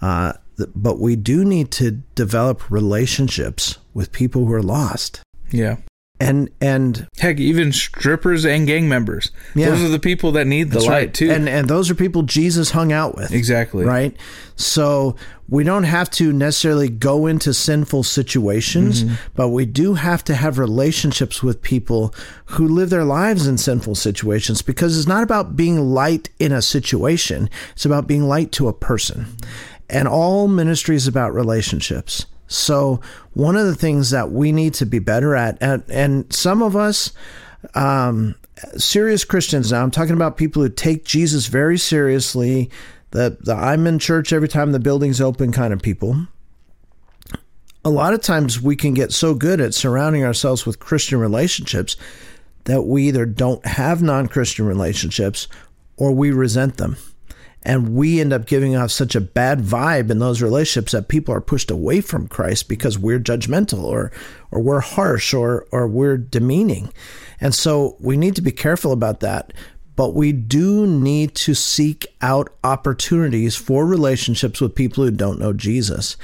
uh, 0.01 0.35
but 0.75 0.99
we 0.99 1.17
do 1.17 1.45
need 1.45 1.71
to 1.73 2.03
develop 2.15 2.71
relationships 2.71 3.79
with 3.95 4.13
people 4.13 4.47
who 4.47 4.53
are 4.53 4.63
lost. 4.63 5.23
Yeah 5.51 5.77
and 6.29 6.51
and 6.61 7.09
heck, 7.19 7.39
even 7.39 7.73
strippers 7.73 8.45
and 8.45 8.67
gang 8.67 8.89
members. 8.89 9.31
Yeah. 9.55 9.71
Those 9.71 9.83
are 9.83 9.89
the 9.89 9.99
people 9.99 10.33
that 10.33 10.47
need 10.47 10.71
the 10.71 10.75
That's 10.75 10.87
light 10.87 10.93
right. 10.93 11.15
too. 11.15 11.31
And 11.31 11.49
and 11.49 11.69
those 11.69 11.91
are 11.91 11.95
people 11.95 12.23
Jesus 12.23 12.71
hung 12.71 12.93
out 12.93 13.17
with. 13.17 13.33
Exactly. 13.33 13.85
Right. 13.85 14.17
So 14.57 15.17
we 15.49 15.65
don't 15.65 15.85
have 15.85 16.11
to 16.13 16.33
necessarily 16.33 16.89
go 16.89 17.27
into 17.27 17.53
sinful 17.53 18.05
situations, 18.05 19.05
mm-hmm. 19.05 19.15
but 19.35 19.49
we 19.49 19.67
do 19.67 19.95
have 19.95 20.25
to 20.25 20.35
have 20.35 20.59
relationships 20.59 21.43
with 21.43 21.63
people 21.63 22.15
who 22.47 22.69
live 22.69 22.91
their 22.91 23.05
lives 23.05 23.47
in 23.47 23.59
sinful 23.59 23.97
situations 23.97 24.63
because 24.63 24.97
it's 24.97 25.09
not 25.09 25.23
about 25.23 25.57
being 25.57 25.79
light 25.79 26.31
in 26.39 26.53
a 26.53 26.63
situation. 26.63 27.51
It's 27.73 27.85
about 27.85 28.07
being 28.07 28.29
light 28.29 28.53
to 28.53 28.69
a 28.69 28.73
person. 28.73 29.37
And 29.91 30.09
all 30.09 30.49
ministry 30.49 30.97
is 30.97 31.07
about 31.07 31.35
relationships. 31.35 32.27
So 32.55 33.01
one 33.33 33.57
of 33.57 33.67
the 33.67 33.75
things 33.75 34.11
that 34.11 34.31
we 34.31 34.53
need 34.53 34.75
to 34.75 34.87
be 34.87 34.99
better 34.99 35.35
at, 35.35 35.59
and, 35.61 35.83
and 35.89 36.33
some 36.33 36.63
of 36.63 36.77
us, 36.77 37.13
um, 37.75 38.35
serious 38.77 39.25
Christians 39.25 39.73
now, 39.73 39.83
I'm 39.83 39.91
talking 39.91 40.15
about 40.15 40.37
people 40.37 40.63
who 40.63 40.69
take 40.69 41.05
Jesus 41.05 41.47
very 41.47 41.79
seriously, 41.79 42.71
the, 43.11 43.37
the 43.41 43.55
I'm 43.55 43.87
in 43.87 43.99
church 43.99 44.33
every 44.33 44.49
time 44.49 44.73
the 44.73 44.81
building's 44.81 45.21
open 45.21 45.53
kind 45.53 45.73
of 45.73 45.83
people. 45.83 46.27
A 47.85 47.91
lot 47.91 48.15
of 48.15 48.23
times 48.23 48.61
we 48.61 48.77
can 48.77 48.95
get 48.95 49.13
so 49.13 49.35
good 49.35 49.61
at 49.61 49.75
surrounding 49.75 50.25
ourselves 50.25 50.65
with 50.65 50.79
Christian 50.79 51.19
relationships 51.19 51.97
that 52.65 52.83
we 52.83 53.09
either 53.09 53.27
don't 53.27 53.65
have 53.67 54.03
non 54.03 54.29
Christian 54.29 54.67
relationships 54.67 55.49
or 55.97 56.13
we 56.13 56.31
resent 56.31 56.77
them. 56.77 56.97
And 57.65 57.95
we 57.95 58.21
end 58.21 58.33
up 58.33 58.47
giving 58.47 58.75
off 58.75 58.91
such 58.91 59.15
a 59.15 59.21
bad 59.21 59.61
vibe 59.61 60.11
in 60.11 60.19
those 60.19 60.43
relationships 60.43 60.93
that 60.93 61.09
people 61.09 61.35
are 61.35 61.41
pushed 61.41 61.71
away 61.71 62.01
from 62.01 62.27
Christ 62.27 62.69
because 62.69 62.99
we're 62.99 63.21
judgmental 63.21 63.85
or 63.85 64.11
or 64.51 64.61
we're 64.61 64.81
harsh 64.81 65.33
or 65.33 65.67
or 65.71 65.87
we're 65.87 66.17
demeaning. 66.17 66.93
And 67.41 67.55
so 67.55 67.97
we 68.01 68.17
need 68.17 68.35
to 68.37 68.43
be 68.43 68.53
careful 68.53 68.93
about 68.93 69.21
that. 69.21 69.53
But 70.03 70.15
we 70.15 70.33
do 70.33 70.85
need 70.85 71.33
to 71.33 71.55
seek 71.55 72.09
out 72.21 72.53
opportunities 72.65 73.55
for 73.55 73.87
relationships 73.87 74.61
with 74.61 74.75
people 74.75 75.05
who 75.05 75.13
don't 75.13 75.39
know 75.39 75.53
Jesus. 75.53 76.17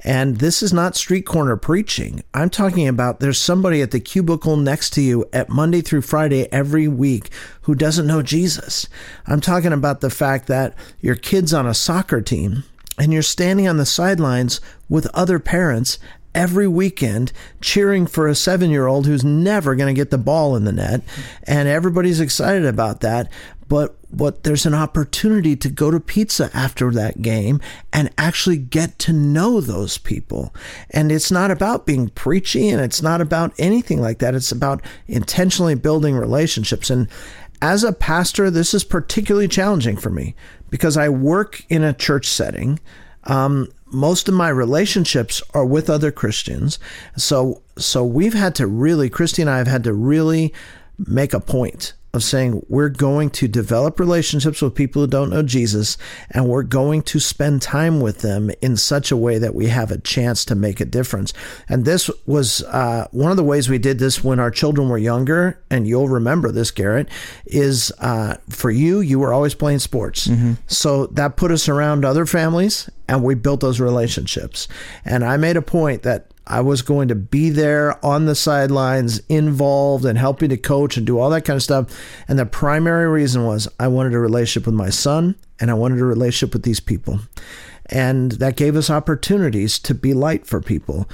And 0.00 0.38
this 0.38 0.62
is 0.62 0.72
not 0.72 0.96
street 0.96 1.26
corner 1.26 1.58
preaching. 1.58 2.22
I'm 2.32 2.48
talking 2.48 2.88
about 2.88 3.20
there's 3.20 3.38
somebody 3.38 3.82
at 3.82 3.90
the 3.90 4.00
cubicle 4.00 4.56
next 4.56 4.94
to 4.94 5.02
you 5.02 5.26
at 5.34 5.50
Monday 5.50 5.82
through 5.82 6.00
Friday 6.00 6.50
every 6.50 6.88
week 6.88 7.28
who 7.60 7.74
doesn't 7.74 8.06
know 8.06 8.22
Jesus. 8.22 8.88
I'm 9.26 9.42
talking 9.42 9.74
about 9.74 10.00
the 10.00 10.08
fact 10.08 10.46
that 10.46 10.74
your 11.02 11.14
kid's 11.14 11.52
on 11.52 11.66
a 11.66 11.74
soccer 11.74 12.22
team 12.22 12.64
and 12.98 13.12
you're 13.12 13.20
standing 13.20 13.68
on 13.68 13.76
the 13.76 13.84
sidelines 13.84 14.62
with 14.88 15.08
other 15.12 15.38
parents 15.38 15.98
every 16.36 16.68
weekend 16.68 17.32
cheering 17.62 18.06
for 18.06 18.28
a 18.28 18.34
seven 18.34 18.70
year 18.70 18.86
old 18.86 19.06
who's 19.06 19.24
never 19.24 19.74
going 19.74 19.92
to 19.92 19.98
get 19.98 20.10
the 20.10 20.18
ball 20.18 20.54
in 20.54 20.64
the 20.64 20.72
net. 20.72 21.00
And 21.44 21.66
everybody's 21.66 22.20
excited 22.20 22.66
about 22.66 23.00
that. 23.00 23.32
But 23.68 23.96
but 24.12 24.44
there's 24.44 24.66
an 24.66 24.74
opportunity 24.74 25.56
to 25.56 25.68
go 25.68 25.90
to 25.90 25.98
pizza 25.98 26.50
after 26.54 26.92
that 26.92 27.20
game 27.20 27.60
and 27.92 28.12
actually 28.16 28.58
get 28.58 28.98
to 29.00 29.12
know 29.12 29.60
those 29.60 29.98
people. 29.98 30.54
And 30.90 31.10
it's 31.10 31.32
not 31.32 31.50
about 31.50 31.86
being 31.86 32.10
preachy 32.10 32.68
and 32.68 32.80
it's 32.80 33.02
not 33.02 33.20
about 33.20 33.52
anything 33.58 34.00
like 34.00 34.18
that. 34.18 34.36
It's 34.36 34.52
about 34.52 34.82
intentionally 35.08 35.74
building 35.74 36.14
relationships. 36.14 36.90
And 36.90 37.08
as 37.60 37.82
a 37.82 37.92
pastor, 37.92 38.50
this 38.50 38.72
is 38.74 38.84
particularly 38.84 39.48
challenging 39.48 39.96
for 39.96 40.10
me 40.10 40.36
because 40.70 40.96
I 40.96 41.08
work 41.08 41.64
in 41.68 41.82
a 41.82 41.92
church 41.92 42.28
setting. 42.28 42.78
Um, 43.24 43.68
most 43.86 44.28
of 44.28 44.34
my 44.34 44.48
relationships 44.48 45.42
are 45.54 45.64
with 45.64 45.88
other 45.88 46.10
Christians. 46.10 46.78
So 47.16 47.62
so 47.78 48.04
we've 48.04 48.34
had 48.34 48.54
to 48.56 48.66
really 48.66 49.08
Christy 49.08 49.42
and 49.42 49.50
I 49.50 49.58
have 49.58 49.66
had 49.66 49.84
to 49.84 49.92
really 49.92 50.52
make 50.98 51.34
a 51.34 51.40
point 51.40 51.92
of 52.16 52.24
saying 52.24 52.64
we're 52.68 52.88
going 52.88 53.30
to 53.30 53.46
develop 53.46 54.00
relationships 54.00 54.60
with 54.60 54.74
people 54.74 55.02
who 55.02 55.08
don't 55.08 55.30
know 55.30 55.42
Jesus 55.42 55.96
and 56.30 56.48
we're 56.48 56.62
going 56.62 57.02
to 57.02 57.20
spend 57.20 57.62
time 57.62 58.00
with 58.00 58.20
them 58.20 58.50
in 58.60 58.76
such 58.76 59.12
a 59.12 59.16
way 59.16 59.38
that 59.38 59.54
we 59.54 59.66
have 59.66 59.90
a 59.90 59.98
chance 59.98 60.44
to 60.46 60.54
make 60.54 60.80
a 60.80 60.84
difference. 60.84 61.32
And 61.68 61.84
this 61.84 62.10
was 62.26 62.62
uh, 62.64 63.06
one 63.12 63.30
of 63.30 63.36
the 63.36 63.44
ways 63.44 63.68
we 63.68 63.78
did 63.78 63.98
this 63.98 64.24
when 64.24 64.40
our 64.40 64.50
children 64.50 64.88
were 64.88 64.98
younger. 64.98 65.60
And 65.70 65.86
you'll 65.86 66.08
remember 66.08 66.50
this, 66.50 66.70
Garrett, 66.70 67.08
is 67.44 67.92
uh, 68.00 68.36
for 68.48 68.70
you, 68.70 69.00
you 69.00 69.18
were 69.18 69.32
always 69.32 69.54
playing 69.54 69.78
sports. 69.78 70.26
Mm-hmm. 70.26 70.54
So 70.66 71.06
that 71.08 71.36
put 71.36 71.50
us 71.50 71.68
around 71.68 72.04
other 72.04 72.26
families 72.26 72.90
and 73.08 73.22
we 73.22 73.34
built 73.34 73.60
those 73.60 73.80
relationships. 73.80 74.66
And 75.04 75.24
I 75.24 75.36
made 75.36 75.56
a 75.56 75.62
point 75.62 76.02
that 76.02 76.30
I 76.46 76.60
was 76.60 76.82
going 76.82 77.08
to 77.08 77.14
be 77.14 77.50
there 77.50 78.04
on 78.04 78.26
the 78.26 78.34
sidelines, 78.34 79.20
involved 79.28 80.04
and 80.04 80.18
helping 80.18 80.50
to 80.50 80.56
coach 80.56 80.96
and 80.96 81.06
do 81.06 81.18
all 81.18 81.30
that 81.30 81.44
kind 81.44 81.56
of 81.56 81.62
stuff. 81.62 81.98
And 82.28 82.38
the 82.38 82.46
primary 82.46 83.08
reason 83.08 83.44
was 83.44 83.68
I 83.80 83.88
wanted 83.88 84.14
a 84.14 84.18
relationship 84.18 84.66
with 84.66 84.74
my 84.74 84.90
son 84.90 85.34
and 85.58 85.70
I 85.70 85.74
wanted 85.74 86.00
a 86.00 86.04
relationship 86.04 86.52
with 86.52 86.62
these 86.62 86.80
people. 86.80 87.20
And 87.86 88.32
that 88.32 88.56
gave 88.56 88.76
us 88.76 88.90
opportunities 88.90 89.78
to 89.80 89.94
be 89.94 90.14
light 90.14 90.46
for 90.46 90.60
people. 90.60 91.08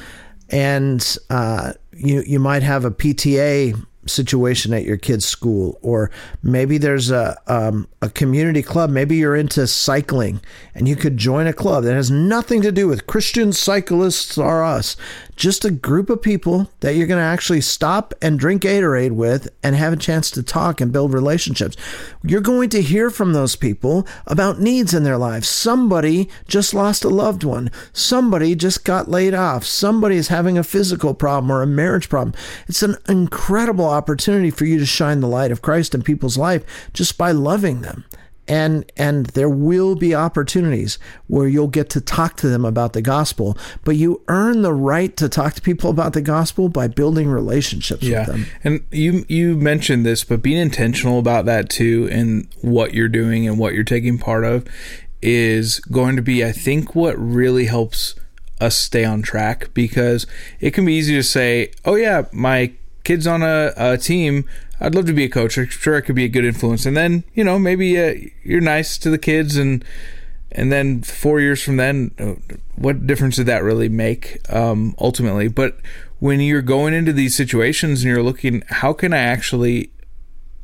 And 0.48 1.16
uh, 1.30 1.72
you 1.92 2.22
you 2.26 2.38
might 2.38 2.62
have 2.62 2.84
a 2.84 2.90
PTA 2.90 3.82
situation 4.06 4.72
at 4.72 4.84
your 4.84 4.96
kid's 4.96 5.24
school, 5.24 5.78
or 5.82 6.10
maybe 6.42 6.78
there's 6.78 7.10
a 7.10 7.38
um, 7.46 7.88
a 8.00 8.08
community 8.08 8.62
club. 8.62 8.90
Maybe 8.90 9.16
you're 9.16 9.36
into 9.36 9.66
cycling, 9.66 10.40
and 10.74 10.88
you 10.88 10.96
could 10.96 11.16
join 11.16 11.46
a 11.46 11.52
club 11.52 11.84
that 11.84 11.94
has 11.94 12.10
nothing 12.10 12.62
to 12.62 12.72
do 12.72 12.88
with 12.88 13.06
Christian 13.06 13.52
cyclists 13.52 14.36
or 14.38 14.62
us 14.62 14.96
just 15.36 15.64
a 15.64 15.70
group 15.70 16.10
of 16.10 16.22
people 16.22 16.70
that 16.80 16.94
you're 16.94 17.06
going 17.06 17.20
to 17.20 17.24
actually 17.24 17.60
stop 17.60 18.14
and 18.20 18.38
drink 18.38 18.62
Gatorade 18.62 19.12
with 19.12 19.48
and 19.62 19.74
have 19.74 19.92
a 19.92 19.96
chance 19.96 20.30
to 20.32 20.42
talk 20.42 20.80
and 20.80 20.92
build 20.92 21.12
relationships. 21.12 21.76
You're 22.22 22.40
going 22.40 22.68
to 22.70 22.82
hear 22.82 23.10
from 23.10 23.32
those 23.32 23.56
people 23.56 24.06
about 24.26 24.60
needs 24.60 24.94
in 24.94 25.02
their 25.02 25.18
lives. 25.18 25.48
Somebody 25.48 26.28
just 26.46 26.74
lost 26.74 27.04
a 27.04 27.08
loved 27.08 27.44
one. 27.44 27.70
Somebody 27.92 28.54
just 28.54 28.84
got 28.84 29.08
laid 29.08 29.34
off. 29.34 29.64
Somebody 29.64 30.16
is 30.16 30.28
having 30.28 30.58
a 30.58 30.64
physical 30.64 31.14
problem 31.14 31.50
or 31.50 31.62
a 31.62 31.66
marriage 31.66 32.08
problem. 32.08 32.34
It's 32.68 32.82
an 32.82 32.96
incredible 33.08 33.86
opportunity 33.86 34.50
for 34.50 34.64
you 34.64 34.78
to 34.78 34.86
shine 34.86 35.20
the 35.20 35.28
light 35.28 35.50
of 35.50 35.62
Christ 35.62 35.94
in 35.94 36.02
people's 36.02 36.38
life 36.38 36.64
just 36.92 37.18
by 37.18 37.32
loving 37.32 37.82
them 37.82 38.04
and 38.48 38.90
and 38.96 39.26
there 39.26 39.48
will 39.48 39.94
be 39.94 40.14
opportunities 40.14 40.98
where 41.28 41.46
you'll 41.46 41.68
get 41.68 41.88
to 41.90 42.00
talk 42.00 42.36
to 42.36 42.48
them 42.48 42.64
about 42.64 42.92
the 42.92 43.02
gospel 43.02 43.56
but 43.84 43.96
you 43.96 44.20
earn 44.28 44.62
the 44.62 44.72
right 44.72 45.16
to 45.16 45.28
talk 45.28 45.54
to 45.54 45.62
people 45.62 45.90
about 45.90 46.12
the 46.12 46.20
gospel 46.20 46.68
by 46.68 46.88
building 46.88 47.28
relationships 47.28 48.02
yeah. 48.02 48.20
with 48.20 48.26
them 48.28 48.46
and 48.64 48.84
you 48.90 49.24
you 49.28 49.56
mentioned 49.56 50.04
this 50.04 50.24
but 50.24 50.42
being 50.42 50.58
intentional 50.58 51.18
about 51.18 51.44
that 51.44 51.68
too 51.68 52.08
and 52.10 52.48
what 52.62 52.94
you're 52.94 53.08
doing 53.08 53.46
and 53.46 53.58
what 53.58 53.74
you're 53.74 53.84
taking 53.84 54.18
part 54.18 54.44
of 54.44 54.66
is 55.20 55.78
going 55.80 56.16
to 56.16 56.22
be 56.22 56.44
i 56.44 56.50
think 56.50 56.96
what 56.96 57.16
really 57.16 57.66
helps 57.66 58.16
us 58.60 58.76
stay 58.76 59.04
on 59.04 59.22
track 59.22 59.72
because 59.72 60.26
it 60.60 60.72
can 60.72 60.84
be 60.84 60.94
easy 60.94 61.14
to 61.14 61.22
say 61.22 61.70
oh 61.84 61.94
yeah 61.94 62.24
my 62.32 62.72
kid's 63.04 63.26
on 63.26 63.42
a, 63.42 63.72
a 63.76 63.96
team 63.98 64.48
I'd 64.82 64.96
love 64.96 65.06
to 65.06 65.12
be 65.12 65.24
a 65.24 65.28
coach. 65.28 65.56
I'm 65.56 65.68
sure 65.68 65.96
I 65.96 66.00
could 66.00 66.16
be 66.16 66.24
a 66.24 66.28
good 66.28 66.44
influence. 66.44 66.84
And 66.86 66.96
then, 66.96 67.22
you 67.34 67.44
know, 67.44 67.56
maybe 67.56 67.98
uh, 67.98 68.14
you're 68.42 68.60
nice 68.60 68.98
to 68.98 69.10
the 69.10 69.18
kids, 69.18 69.56
and 69.56 69.84
and 70.50 70.72
then 70.72 71.02
four 71.02 71.40
years 71.40 71.62
from 71.62 71.76
then, 71.76 72.10
uh, 72.18 72.34
what 72.74 73.06
difference 73.06 73.36
did 73.36 73.46
that 73.46 73.62
really 73.62 73.88
make 73.88 74.38
um, 74.52 74.94
ultimately? 74.98 75.46
But 75.48 75.78
when 76.18 76.40
you're 76.40 76.62
going 76.62 76.94
into 76.94 77.12
these 77.12 77.36
situations 77.36 78.02
and 78.02 78.12
you're 78.12 78.24
looking, 78.24 78.64
how 78.68 78.92
can 78.92 79.12
I 79.12 79.18
actually 79.18 79.92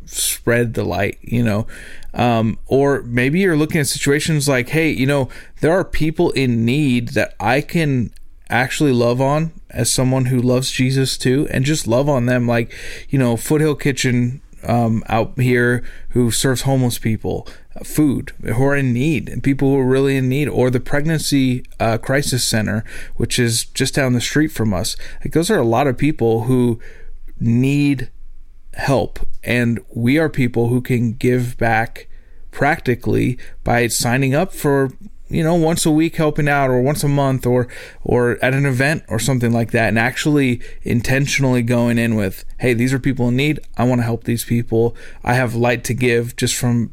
spread 0.04 0.74
the 0.74 0.85
light? 0.85 1.18
You 1.22 1.44
know, 1.44 1.66
um, 2.12 2.59
or 2.66 3.02
maybe 3.02 3.38
you're 3.38 3.57
looking 3.57 3.81
at 3.81 3.87
situations 3.87 4.48
like, 4.48 4.70
hey, 4.70 4.90
you 4.90 5.07
know, 5.07 5.28
there 5.61 5.72
are 5.72 5.85
people 5.85 6.33
in 6.33 6.64
need 6.64 7.11
that 7.11 7.35
I 7.38 7.61
can 7.61 8.11
actually 8.50 8.92
love 8.92 9.20
on 9.20 9.52
as 9.70 9.90
someone 9.90 10.26
who 10.26 10.40
loves 10.40 10.70
Jesus 10.70 11.18
too, 11.18 11.46
and 11.50 11.64
just 11.64 11.87
love 11.87 12.08
on 12.08 12.26
them. 12.26 12.46
Like, 12.46 12.74
you 13.08 13.18
know, 13.18 13.37
Foothill 13.37 13.74
Kitchen 13.74 14.40
um, 14.66 15.04
out 15.08 15.38
here 15.38 15.84
who 16.11 16.30
serves 16.30 16.62
homeless 16.62 16.98
people 16.98 17.46
food, 17.84 18.32
who 18.42 18.64
are 18.64 18.76
in 18.76 18.92
need, 18.92 19.28
and 19.28 19.42
people 19.42 19.68
who 19.70 19.78
are 19.78 19.87
really 19.87 20.16
in 20.16 20.28
need, 20.28 20.48
or 20.48 20.70
the 20.70 20.80
Pregnancy 20.80 21.64
uh, 21.78 21.98
Crisis 21.98 22.44
Center, 22.44 22.84
which 23.16 23.38
is 23.38 23.66
just 23.66 23.94
down 23.94 24.12
the 24.12 24.20
street 24.20 24.48
from 24.48 24.74
us. 24.74 24.96
Like, 25.24 25.32
those 25.32 25.50
are 25.50 25.58
a 25.58 25.64
lot 25.64 25.87
of 25.87 25.96
people 25.96 26.44
who 26.44 26.80
need 27.40 28.11
help, 28.74 29.20
and 29.44 29.80
we 29.94 30.18
are 30.18 30.28
people 30.28 30.68
who 30.68 30.80
can 30.80 31.12
give 31.12 31.56
back 31.56 32.08
practically 32.50 33.38
by 33.62 33.87
signing 33.87 34.34
up 34.34 34.52
for 34.52 34.90
you 35.29 35.43
know 35.43 35.55
once 35.55 35.85
a 35.85 35.91
week 35.91 36.17
helping 36.17 36.49
out 36.49 36.71
or 36.71 36.81
once 36.81 37.05
a 37.05 37.09
month 37.09 37.47
or 37.47 37.69
or 38.03 38.38
at 38.43 38.55
an 38.55 38.67
event 38.67 39.05
or 39.09 39.19
something 39.19 39.53
like 39.53 39.71
that 39.73 39.88
and 39.88 39.99
actually 39.99 40.61
intentionally 40.83 41.62
going 41.62 41.99
in 41.99 42.14
with 42.14 42.45
hey 42.59 42.75
these 42.75 42.93
are 42.93 42.99
people 42.99 43.29
in 43.29 43.37
need. 43.37 43.61
I 43.77 43.85
want 43.85 44.01
to 44.01 44.05
help 44.05 44.25
these 44.25 44.45
people. 44.45 44.97
I 45.23 45.35
have 45.35 45.55
light 45.55 45.85
to 45.85 45.95
give 45.95 46.37
just 46.37 46.55
from 46.55 46.93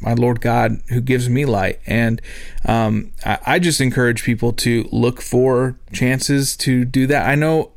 my 0.00 0.14
lord 0.14 0.40
god 0.40 0.80
who 0.88 1.00
gives 1.00 1.28
me 1.28 1.44
light. 1.44 1.80
And 1.86 2.20
um, 2.66 3.12
I, 3.24 3.38
I 3.46 3.58
just 3.58 3.80
encourage 3.80 4.22
people 4.24 4.52
to 4.54 4.88
look 4.92 5.20
for 5.20 5.76
chances 5.92 6.56
to 6.58 6.84
do 6.84 7.06
that. 7.06 7.28
I 7.28 7.34
know 7.34 7.72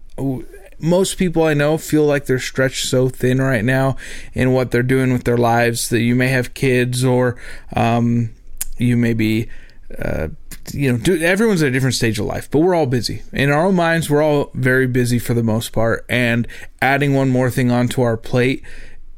most 0.79 1.17
people 1.17 1.43
I 1.43 1.53
know 1.53 1.77
feel 1.77 2.05
like 2.05 2.25
they're 2.25 2.39
stretched 2.39 2.87
so 2.87 3.09
thin 3.09 3.41
right 3.41 3.63
now 3.63 3.95
in 4.33 4.51
what 4.53 4.71
they're 4.71 4.83
doing 4.83 5.13
with 5.13 5.23
their 5.23 5.37
lives 5.37 5.89
that 5.89 6.01
you 6.01 6.15
may 6.15 6.27
have 6.27 6.53
kids 6.53 7.03
or 7.03 7.37
um, 7.75 8.31
you 8.77 8.97
may 8.97 9.13
be 9.13 9.49
uh, 9.99 10.27
you 10.73 10.91
know, 10.91 10.97
do, 10.97 11.21
everyone's 11.21 11.61
at 11.61 11.69
a 11.69 11.71
different 11.71 11.95
stage 11.95 12.19
of 12.19 12.25
life, 12.25 12.49
but 12.49 12.59
we're 12.59 12.75
all 12.75 12.85
busy. 12.85 13.23
In 13.31 13.51
our 13.51 13.65
own 13.65 13.75
minds, 13.75 14.09
we're 14.09 14.23
all 14.23 14.51
very 14.53 14.87
busy 14.87 15.19
for 15.19 15.33
the 15.33 15.43
most 15.43 15.71
part. 15.71 16.05
And 16.09 16.47
adding 16.81 17.13
one 17.13 17.29
more 17.29 17.49
thing 17.49 17.71
onto 17.71 18.01
our 18.01 18.17
plate 18.17 18.63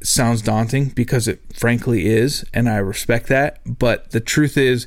sounds 0.02 0.42
daunting 0.42 0.90
because 0.90 1.26
it 1.26 1.40
frankly 1.54 2.06
is. 2.06 2.44
And 2.52 2.68
I 2.68 2.76
respect 2.76 3.28
that. 3.28 3.60
But 3.66 4.10
the 4.10 4.20
truth 4.20 4.56
is, 4.56 4.86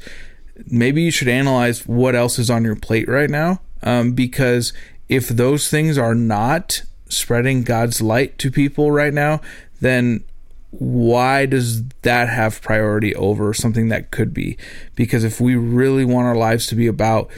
maybe 0.68 1.02
you 1.02 1.12
should 1.12 1.28
analyze 1.28 1.88
what 1.88 2.16
else 2.16 2.38
is 2.38 2.50
on 2.50 2.64
your 2.64 2.76
plate 2.76 3.08
right 3.08 3.30
now. 3.30 3.62
Um, 3.84 4.14
because 4.14 4.74
if 5.10 5.28
those 5.28 5.68
things 5.70 5.98
are 5.98 6.16
not 6.16 6.84
spreading 7.10 7.64
God's 7.64 8.02
light 8.02 8.38
to 8.38 8.52
people 8.52 8.92
right 8.92 9.14
now, 9.14 9.42
then 9.82 10.24
why 10.72 11.46
does 11.46 11.84
that 12.02 12.30
have 12.30 12.62
priority 12.62 13.14
over 13.16 13.54
something 13.54 13.90
that 13.90 14.12
could 14.12 14.34
be? 14.34 14.58
Because 14.96 15.24
if 15.24 15.40
we 15.40 15.56
really 15.56 16.06
want 16.06 16.28
our 16.28 16.36
lives 16.36 16.68
to 16.68 16.76
be 16.76 16.88
about 16.88 17.30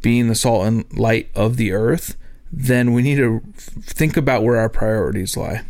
being 0.00 0.28
the 0.28 0.34
salt 0.34 0.66
and 0.66 0.98
light 0.98 1.30
of 1.34 1.56
the 1.56 1.72
earth, 1.72 2.16
then 2.50 2.92
we 2.92 3.02
need 3.02 3.16
to 3.16 3.42
think 3.80 4.16
about 4.16 4.42
where 4.42 4.56
our 4.56 4.70
priorities 4.70 5.36
lie. 5.36 5.62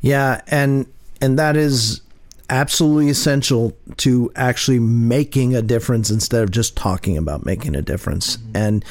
Yeah, 0.00 0.42
and 0.46 0.86
and 1.20 1.38
that 1.38 1.56
is 1.56 2.00
absolutely 2.48 3.08
essential 3.08 3.76
to 3.96 4.30
actually 4.36 4.78
making 4.78 5.56
a 5.56 5.62
difference 5.62 6.10
instead 6.10 6.42
of 6.42 6.50
just 6.50 6.76
talking 6.76 7.16
about 7.16 7.46
making 7.46 7.74
a 7.74 7.82
difference. 7.82 8.36
Mm-hmm. 8.36 8.56
And 8.56 8.84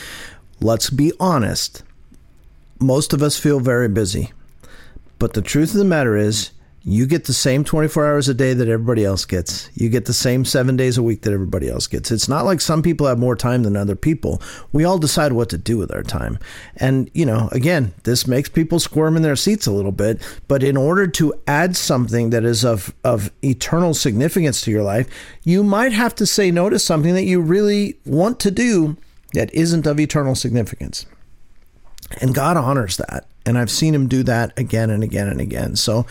let's 0.59 0.89
be 0.89 1.13
honest, 1.19 1.83
most 2.79 3.13
of 3.13 3.21
us 3.21 3.37
feel 3.37 3.59
very 3.59 3.87
busy. 3.87 4.31
But 5.19 5.33
the 5.33 5.41
truth 5.41 5.71
of 5.71 5.77
the 5.77 5.85
matter 5.85 6.17
is, 6.17 6.51
You 6.83 7.05
get 7.05 7.25
the 7.25 7.33
same 7.33 7.63
24 7.63 8.07
hours 8.07 8.27
a 8.27 8.33
day 8.33 8.55
that 8.55 8.67
everybody 8.67 9.05
else 9.05 9.25
gets. 9.25 9.69
You 9.75 9.87
get 9.87 10.05
the 10.05 10.13
same 10.13 10.45
seven 10.45 10.75
days 10.75 10.97
a 10.97 11.03
week 11.03 11.21
that 11.21 11.33
everybody 11.33 11.69
else 11.69 11.85
gets. 11.85 12.09
It's 12.09 12.27
not 12.27 12.43
like 12.43 12.59
some 12.59 12.81
people 12.81 13.05
have 13.05 13.19
more 13.19 13.35
time 13.35 13.61
than 13.61 13.77
other 13.77 13.95
people. 13.95 14.41
We 14.71 14.83
all 14.83 14.97
decide 14.97 15.33
what 15.33 15.49
to 15.49 15.59
do 15.59 15.77
with 15.77 15.93
our 15.93 16.01
time. 16.01 16.39
And, 16.77 17.11
you 17.13 17.23
know, 17.23 17.49
again, 17.51 17.93
this 18.03 18.25
makes 18.25 18.49
people 18.49 18.79
squirm 18.79 19.15
in 19.15 19.21
their 19.21 19.35
seats 19.35 19.67
a 19.67 19.71
little 19.71 19.91
bit. 19.91 20.21
But 20.47 20.63
in 20.63 20.75
order 20.75 21.05
to 21.05 21.35
add 21.45 21.77
something 21.77 22.31
that 22.31 22.43
is 22.43 22.65
of, 22.65 22.95
of 23.03 23.31
eternal 23.43 23.93
significance 23.93 24.61
to 24.61 24.71
your 24.71 24.83
life, 24.83 25.07
you 25.43 25.63
might 25.63 25.91
have 25.91 26.15
to 26.15 26.25
say 26.25 26.49
no 26.49 26.67
to 26.71 26.79
something 26.79 27.13
that 27.13 27.25
you 27.25 27.41
really 27.41 27.99
want 28.07 28.39
to 28.39 28.49
do 28.49 28.97
that 29.33 29.53
isn't 29.53 29.85
of 29.85 29.99
eternal 29.99 30.33
significance. 30.33 31.05
And 32.19 32.33
God 32.33 32.57
honors 32.57 32.97
that. 32.97 33.27
And 33.45 33.57
I've 33.57 33.71
seen 33.71 33.95
him 33.95 34.07
do 34.07 34.23
that 34.23 34.57
again 34.57 34.89
and 34.89 35.03
again 35.03 35.27
and 35.27 35.41
again. 35.41 35.75
So 35.75 36.05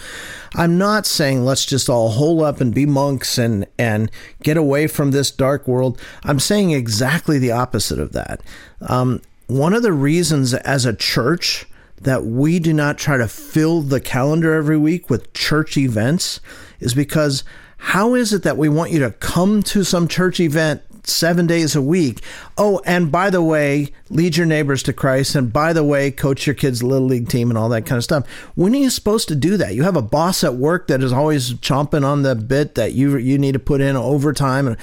I'm 0.54 0.78
not 0.78 1.06
saying 1.06 1.44
let's 1.44 1.64
just 1.64 1.88
all 1.88 2.10
hole 2.10 2.42
up 2.44 2.60
and 2.60 2.74
be 2.74 2.86
monks 2.86 3.38
and, 3.38 3.66
and 3.78 4.10
get 4.42 4.56
away 4.56 4.88
from 4.88 5.12
this 5.12 5.30
dark 5.30 5.68
world. 5.68 6.00
I'm 6.24 6.40
saying 6.40 6.72
exactly 6.72 7.38
the 7.38 7.52
opposite 7.52 8.00
of 8.00 8.12
that. 8.12 8.40
Um, 8.80 9.22
one 9.46 9.74
of 9.74 9.82
the 9.82 9.92
reasons 9.92 10.54
as 10.54 10.84
a 10.84 10.94
church 10.94 11.66
that 12.00 12.24
we 12.24 12.58
do 12.58 12.72
not 12.72 12.98
try 12.98 13.16
to 13.16 13.28
fill 13.28 13.82
the 13.82 14.00
calendar 14.00 14.54
every 14.54 14.78
week 14.78 15.10
with 15.10 15.32
church 15.32 15.76
events 15.76 16.40
is 16.80 16.94
because 16.94 17.44
how 17.76 18.14
is 18.14 18.32
it 18.32 18.42
that 18.42 18.56
we 18.56 18.68
want 18.68 18.90
you 18.90 19.00
to 19.00 19.10
come 19.12 19.62
to 19.62 19.84
some 19.84 20.08
church 20.08 20.40
event 20.40 20.82
seven 21.10 21.46
days 21.46 21.76
a 21.76 21.82
week. 21.82 22.20
Oh, 22.56 22.80
and 22.84 23.10
by 23.10 23.30
the 23.30 23.42
way, 23.42 23.92
lead 24.08 24.36
your 24.36 24.46
neighbors 24.46 24.82
to 24.84 24.92
Christ. 24.92 25.34
And 25.34 25.52
by 25.52 25.72
the 25.72 25.84
way, 25.84 26.10
coach 26.10 26.46
your 26.46 26.54
kids' 26.54 26.82
little 26.82 27.06
league 27.06 27.28
team 27.28 27.50
and 27.50 27.58
all 27.58 27.68
that 27.70 27.86
kind 27.86 27.96
of 27.96 28.04
stuff. 28.04 28.28
When 28.54 28.74
are 28.74 28.78
you 28.78 28.90
supposed 28.90 29.28
to 29.28 29.34
do 29.34 29.56
that? 29.56 29.74
You 29.74 29.82
have 29.82 29.96
a 29.96 30.02
boss 30.02 30.44
at 30.44 30.54
work 30.54 30.88
that 30.88 31.02
is 31.02 31.12
always 31.12 31.54
chomping 31.54 32.04
on 32.04 32.22
the 32.22 32.34
bit 32.34 32.74
that 32.74 32.92
you 32.92 33.16
you 33.16 33.38
need 33.38 33.52
to 33.52 33.58
put 33.58 33.80
in 33.80 33.96
overtime, 33.96 34.66
and 34.66 34.76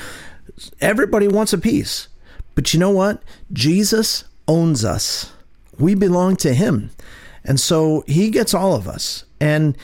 everybody 0.81 1.27
wants 1.27 1.53
a 1.53 1.57
piece. 1.57 2.07
But 2.55 2.73
you 2.73 2.79
know 2.79 2.91
what? 2.91 3.21
Jesus 3.53 4.23
owns 4.47 4.83
us. 4.83 5.31
We 5.77 5.93
belong 5.93 6.35
to 6.37 6.53
Him, 6.53 6.89
and 7.43 7.59
so 7.59 8.03
He 8.07 8.29
gets 8.29 8.53
all 8.53 8.75
of 8.75 8.87
us. 8.87 9.23
And 9.39 9.77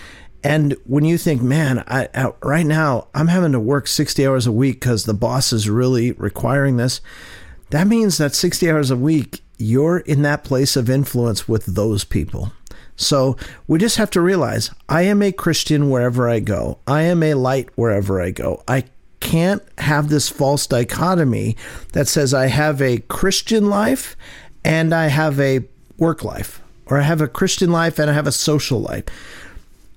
and 0.43 0.75
when 0.85 1.05
you 1.05 1.17
think, 1.17 1.41
man, 1.41 1.83
I, 1.87 2.09
I, 2.13 2.33
right 2.41 2.65
now 2.65 3.07
I'm 3.15 3.27
having 3.27 3.53
to 3.53 3.59
work 3.59 3.87
60 3.87 4.27
hours 4.27 4.45
a 4.45 4.51
week 4.51 4.81
because 4.81 5.05
the 5.05 5.13
boss 5.13 5.53
is 5.53 5.69
really 5.69 6.11
requiring 6.13 6.77
this, 6.77 6.99
that 7.69 7.87
means 7.87 8.17
that 8.17 8.35
60 8.35 8.69
hours 8.69 8.91
a 8.91 8.97
week, 8.97 9.41
you're 9.57 9.99
in 9.99 10.21
that 10.23 10.43
place 10.43 10.75
of 10.75 10.89
influence 10.89 11.47
with 11.47 11.65
those 11.65 12.03
people. 12.03 12.51
So 12.95 13.37
we 13.67 13.79
just 13.79 13.97
have 13.97 14.11
to 14.11 14.21
realize 14.21 14.69
I 14.89 15.03
am 15.03 15.21
a 15.21 15.31
Christian 15.31 15.89
wherever 15.89 16.29
I 16.29 16.39
go, 16.39 16.79
I 16.85 17.03
am 17.03 17.23
a 17.23 17.33
light 17.35 17.69
wherever 17.75 18.21
I 18.21 18.31
go. 18.31 18.63
I 18.67 18.83
can't 19.21 19.63
have 19.77 20.09
this 20.09 20.27
false 20.27 20.67
dichotomy 20.67 21.55
that 21.93 22.09
says 22.09 22.33
I 22.33 22.47
have 22.47 22.81
a 22.81 22.99
Christian 22.99 23.69
life 23.69 24.17
and 24.65 24.93
I 24.93 25.07
have 25.07 25.39
a 25.39 25.61
work 25.97 26.23
life, 26.23 26.61
or 26.87 26.97
I 26.97 27.03
have 27.03 27.21
a 27.21 27.27
Christian 27.27 27.71
life 27.71 27.97
and 27.97 28.09
I 28.09 28.13
have 28.13 28.27
a 28.27 28.31
social 28.33 28.81
life 28.81 29.05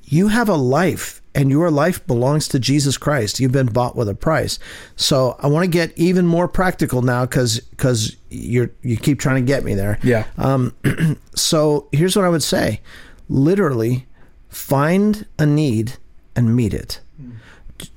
you 0.07 0.29
have 0.29 0.49
a 0.49 0.55
life 0.55 1.21
and 1.35 1.51
your 1.51 1.71
life 1.71 2.05
belongs 2.07 2.49
to 2.49 2.59
Jesus 2.59 2.97
Christ. 2.97 3.41
You've 3.41 3.53
been 3.53 3.67
bought 3.67 3.95
with 3.95 4.09
a 4.09 4.15
price. 4.15 4.59
So 4.97 5.37
I 5.41 5.49
want 5.49 5.65
to 5.65 5.71
get 5.71 5.93
even 5.97 6.27
more 6.27 6.49
practical 6.49 7.03
now 7.03 7.27
because 7.27 7.61
because 7.61 8.17
you 8.31 8.71
you 8.83 8.97
keep 8.97 9.21
trying 9.21 9.45
to 9.45 9.47
get 9.47 9.63
me 9.65 9.75
there. 9.75 9.99
Yeah. 10.03 10.25
Um, 10.39 10.75
so 11.35 11.89
here's 11.93 12.17
what 12.17 12.25
I 12.25 12.31
would 12.31 12.43
say: 12.43 12.81
literally, 13.29 14.07
find 14.49 15.27
a 15.39 15.45
need 15.45 15.99
and 16.35 16.57
meet 16.57 16.73
it. 16.73 17.01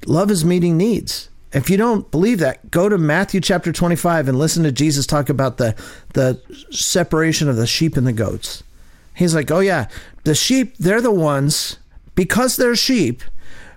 Love 0.05 0.29
is 0.29 0.43
meeting 0.43 0.75
needs. 0.75 1.29
If 1.53 1.69
you 1.69 1.77
don't 1.77 2.11
believe 2.11 2.39
that, 2.39 2.69
go 2.69 2.89
to 2.89 2.97
Matthew 2.97 3.41
chapter 3.41 3.71
25 3.71 4.27
and 4.27 4.37
listen 4.37 4.63
to 4.63 4.71
Jesus 4.71 5.07
talk 5.07 5.29
about 5.29 5.57
the 5.57 5.75
the 6.13 6.41
separation 6.71 7.47
of 7.47 7.55
the 7.55 7.67
sheep 7.67 7.95
and 7.95 8.05
the 8.05 8.13
goats. 8.13 8.63
He's 9.15 9.33
like, 9.33 9.49
"Oh 9.49 9.59
yeah, 9.59 9.87
the 10.25 10.35
sheep, 10.35 10.77
they're 10.77 11.01
the 11.01 11.11
ones 11.11 11.77
because 12.19 12.57
they're 12.57 12.75
sheep, 12.75 13.23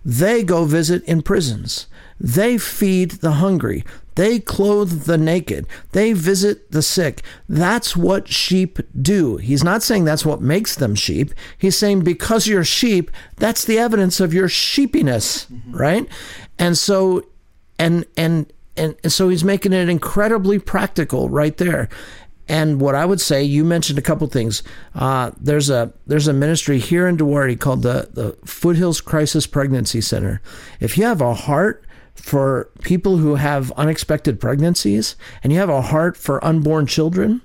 they 0.04 0.42
go 0.42 0.64
visit 0.64 1.04
in 1.04 1.22
prisons. 1.22 1.86
They 2.18 2.58
feed 2.58 3.12
the 3.22 3.34
hungry. 3.34 3.84
They 4.16 4.40
clothe 4.40 5.04
the 5.04 5.16
naked. 5.16 5.68
They 5.92 6.12
visit 6.12 6.72
the 6.72 6.82
sick. 6.82 7.22
That's 7.48 7.96
what 7.96 8.26
sheep 8.26 8.80
do. 9.00 9.36
He's 9.36 9.62
not 9.62 9.84
saying 9.84 10.06
that's 10.06 10.26
what 10.26 10.40
makes 10.40 10.74
them 10.74 10.96
sheep. 10.96 11.32
He's 11.56 11.78
saying 11.78 12.00
because 12.00 12.48
you're 12.48 12.64
sheep, 12.64 13.12
that's 13.36 13.64
the 13.64 13.78
evidence 13.78 14.18
of 14.18 14.34
your 14.34 14.48
sheepiness, 14.48 15.44
mm-hmm. 15.44 15.76
right? 15.76 16.08
And 16.58 16.76
so, 16.76 17.24
and, 17.78 18.06
and, 18.16 18.52
and, 18.76 18.96
and 19.04 19.12
so 19.12 19.28
he's 19.28 19.44
making 19.44 19.72
it 19.72 19.88
incredibly 19.88 20.58
practical 20.58 21.28
right 21.28 21.56
there. 21.58 21.88
And 22.52 22.82
what 22.82 22.94
I 22.94 23.06
would 23.06 23.18
say, 23.18 23.42
you 23.42 23.64
mentioned 23.64 23.98
a 23.98 24.02
couple 24.02 24.26
things. 24.26 24.62
Uh, 24.94 25.30
there's 25.40 25.70
a 25.70 25.90
there's 26.06 26.28
a 26.28 26.34
ministry 26.34 26.78
here 26.78 27.08
in 27.08 27.16
Duarte 27.16 27.56
called 27.56 27.80
the 27.80 28.10
the 28.12 28.36
Foothills 28.44 29.00
Crisis 29.00 29.46
Pregnancy 29.46 30.02
Center. 30.02 30.42
If 30.78 30.98
you 30.98 31.04
have 31.04 31.22
a 31.22 31.32
heart 31.32 31.82
for 32.14 32.68
people 32.82 33.16
who 33.16 33.36
have 33.36 33.72
unexpected 33.72 34.38
pregnancies 34.38 35.16
and 35.42 35.50
you 35.50 35.58
have 35.60 35.70
a 35.70 35.80
heart 35.80 36.14
for 36.14 36.44
unborn 36.44 36.84
children, 36.84 37.40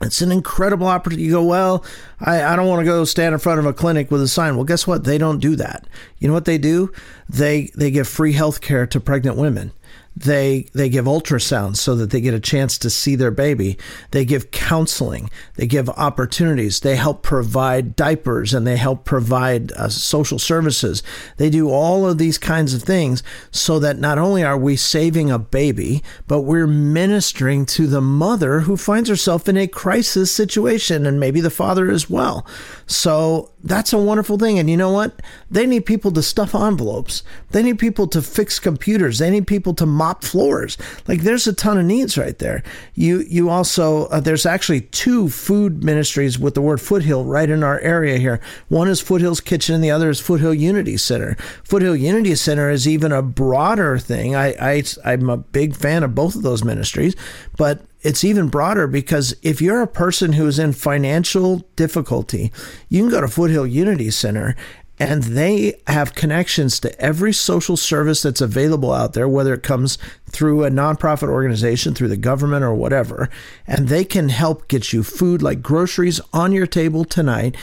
it's 0.00 0.22
an 0.22 0.30
incredible 0.30 0.86
opportunity. 0.86 1.24
You 1.24 1.32
go, 1.32 1.44
well, 1.44 1.84
I, 2.20 2.44
I 2.44 2.54
don't 2.54 2.68
want 2.68 2.78
to 2.78 2.84
go 2.84 3.04
stand 3.04 3.32
in 3.32 3.40
front 3.40 3.58
of 3.58 3.66
a 3.66 3.72
clinic 3.72 4.12
with 4.12 4.22
a 4.22 4.28
sign. 4.28 4.54
Well, 4.54 4.64
guess 4.64 4.86
what? 4.86 5.02
They 5.02 5.18
don't 5.18 5.40
do 5.40 5.56
that. 5.56 5.84
You 6.20 6.28
know 6.28 6.34
what 6.34 6.44
they 6.44 6.58
do? 6.58 6.92
They 7.28 7.72
they 7.74 7.90
give 7.90 8.06
free 8.06 8.34
health 8.34 8.60
care 8.60 8.86
to 8.86 9.00
pregnant 9.00 9.36
women. 9.36 9.72
They 10.16 10.68
they 10.72 10.88
give 10.88 11.06
ultrasounds 11.06 11.76
so 11.76 11.94
that 11.96 12.10
they 12.10 12.20
get 12.20 12.34
a 12.34 12.40
chance 12.40 12.76
to 12.78 12.90
see 12.90 13.16
their 13.16 13.30
baby. 13.30 13.78
They 14.10 14.24
give 14.24 14.50
counseling. 14.50 15.30
They 15.54 15.66
give 15.66 15.88
opportunities. 15.90 16.80
They 16.80 16.96
help 16.96 17.22
provide 17.22 17.96
diapers 17.96 18.52
and 18.52 18.66
they 18.66 18.76
help 18.76 19.04
provide 19.04 19.72
uh, 19.72 19.88
social 19.88 20.38
services. 20.38 21.02
They 21.38 21.48
do 21.48 21.70
all 21.70 22.06
of 22.06 22.18
these 22.18 22.38
kinds 22.38 22.74
of 22.74 22.82
things 22.82 23.22
so 23.50 23.78
that 23.78 23.98
not 23.98 24.18
only 24.18 24.44
are 24.44 24.58
we 24.58 24.76
saving 24.76 25.30
a 25.30 25.38
baby, 25.38 26.02
but 26.26 26.42
we're 26.42 26.66
ministering 26.66 27.64
to 27.66 27.86
the 27.86 28.00
mother 28.00 28.60
who 28.60 28.76
finds 28.76 29.08
herself 29.08 29.48
in 29.48 29.56
a 29.56 29.66
crisis 29.66 30.30
situation 30.30 31.06
and 31.06 31.18
maybe 31.20 31.40
the 31.40 31.50
father 31.50 31.90
as 31.90 32.10
well. 32.10 32.46
So 32.86 33.51
that's 33.64 33.92
a 33.92 33.98
wonderful 33.98 34.38
thing. 34.38 34.58
And 34.58 34.68
you 34.68 34.76
know 34.76 34.90
what? 34.90 35.20
They 35.50 35.66
need 35.66 35.86
people 35.86 36.10
to 36.12 36.22
stuff 36.22 36.54
envelopes. 36.54 37.22
They 37.50 37.62
need 37.62 37.78
people 37.78 38.06
to 38.08 38.22
fix 38.22 38.58
computers. 38.58 39.18
They 39.18 39.30
need 39.30 39.46
people 39.46 39.74
to 39.74 39.86
mop 39.86 40.24
floors. 40.24 40.76
Like 41.06 41.20
there's 41.20 41.46
a 41.46 41.52
ton 41.52 41.78
of 41.78 41.84
needs 41.84 42.18
right 42.18 42.38
there. 42.38 42.62
You 42.94 43.20
you 43.28 43.48
also 43.48 44.06
uh, 44.06 44.20
there's 44.20 44.46
actually 44.46 44.82
two 44.82 45.28
food 45.28 45.84
ministries 45.84 46.38
with 46.38 46.54
the 46.54 46.60
word 46.60 46.80
Foothill 46.80 47.24
right 47.24 47.48
in 47.48 47.62
our 47.62 47.78
area 47.80 48.18
here. 48.18 48.40
One 48.68 48.88
is 48.88 49.00
Foothills 49.00 49.40
Kitchen, 49.40 49.74
and 49.74 49.84
the 49.84 49.90
other 49.90 50.10
is 50.10 50.20
Foothill 50.20 50.54
Unity 50.54 50.96
Center. 50.96 51.36
Foothill 51.64 51.96
Unity 51.96 52.34
Center 52.34 52.70
is 52.70 52.88
even 52.88 53.12
a 53.12 53.22
broader 53.22 53.98
thing. 53.98 54.34
I, 54.34 54.54
I 54.60 54.82
I'm 55.04 55.30
a 55.30 55.36
big 55.36 55.76
fan 55.76 56.02
of 56.02 56.14
both 56.14 56.34
of 56.34 56.42
those 56.42 56.64
ministries, 56.64 57.14
but 57.56 57.82
it's 58.02 58.24
even 58.24 58.48
broader 58.48 58.86
because 58.86 59.34
if 59.42 59.62
you're 59.62 59.82
a 59.82 59.86
person 59.86 60.32
who 60.32 60.46
is 60.46 60.58
in 60.58 60.72
financial 60.72 61.58
difficulty, 61.76 62.52
you 62.88 63.02
can 63.02 63.10
go 63.10 63.20
to 63.20 63.28
Foothill 63.28 63.66
Unity 63.66 64.10
Center 64.10 64.56
and 64.98 65.22
they 65.24 65.80
have 65.86 66.14
connections 66.14 66.78
to 66.80 67.00
every 67.00 67.32
social 67.32 67.76
service 67.76 68.22
that's 68.22 68.40
available 68.40 68.92
out 68.92 69.14
there, 69.14 69.28
whether 69.28 69.54
it 69.54 69.62
comes 69.62 69.98
through 70.26 70.64
a 70.64 70.70
nonprofit 70.70 71.28
organization, 71.28 71.94
through 71.94 72.08
the 72.08 72.16
government, 72.16 72.62
or 72.62 72.74
whatever. 72.74 73.28
And 73.66 73.88
they 73.88 74.04
can 74.04 74.28
help 74.28 74.68
get 74.68 74.92
you 74.92 75.02
food 75.02 75.42
like 75.42 75.62
groceries 75.62 76.20
on 76.32 76.52
your 76.52 76.66
table 76.66 77.04
tonight. 77.04 77.56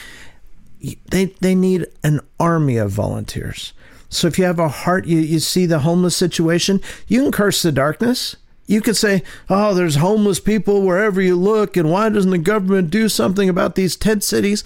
They, 1.12 1.26
they 1.40 1.56
need 1.56 1.86
an 2.04 2.20
army 2.40 2.78
of 2.78 2.92
volunteers. 2.92 3.74
So 4.10 4.28
if 4.28 4.40
you 4.40 4.46
have 4.46 4.60
a 4.60 4.68
heart, 4.68 5.06
you, 5.06 5.20
you 5.20 5.40
see 5.40 5.66
the 5.66 5.80
homeless 5.80 6.18
situation, 6.18 6.82
you 7.08 7.22
can 7.22 7.32
curse 7.32 7.62
the 7.62 7.72
darkness. 7.72 8.36
You 8.70 8.82
could 8.82 8.96
say, 8.96 9.24
oh, 9.50 9.74
there's 9.74 9.96
homeless 9.96 10.40
people 10.40 10.84
wherever 10.84 11.20
you 11.20 11.36
look, 11.36 11.76
and 11.76 11.90
why 11.90 12.10
doesn't 12.10 12.30
the 12.30 12.38
government 12.38 12.92
do 12.92 13.10
something 13.10 13.50
about 13.50 13.74
these 13.74 13.96
tent 13.96 14.24
cities? 14.24 14.64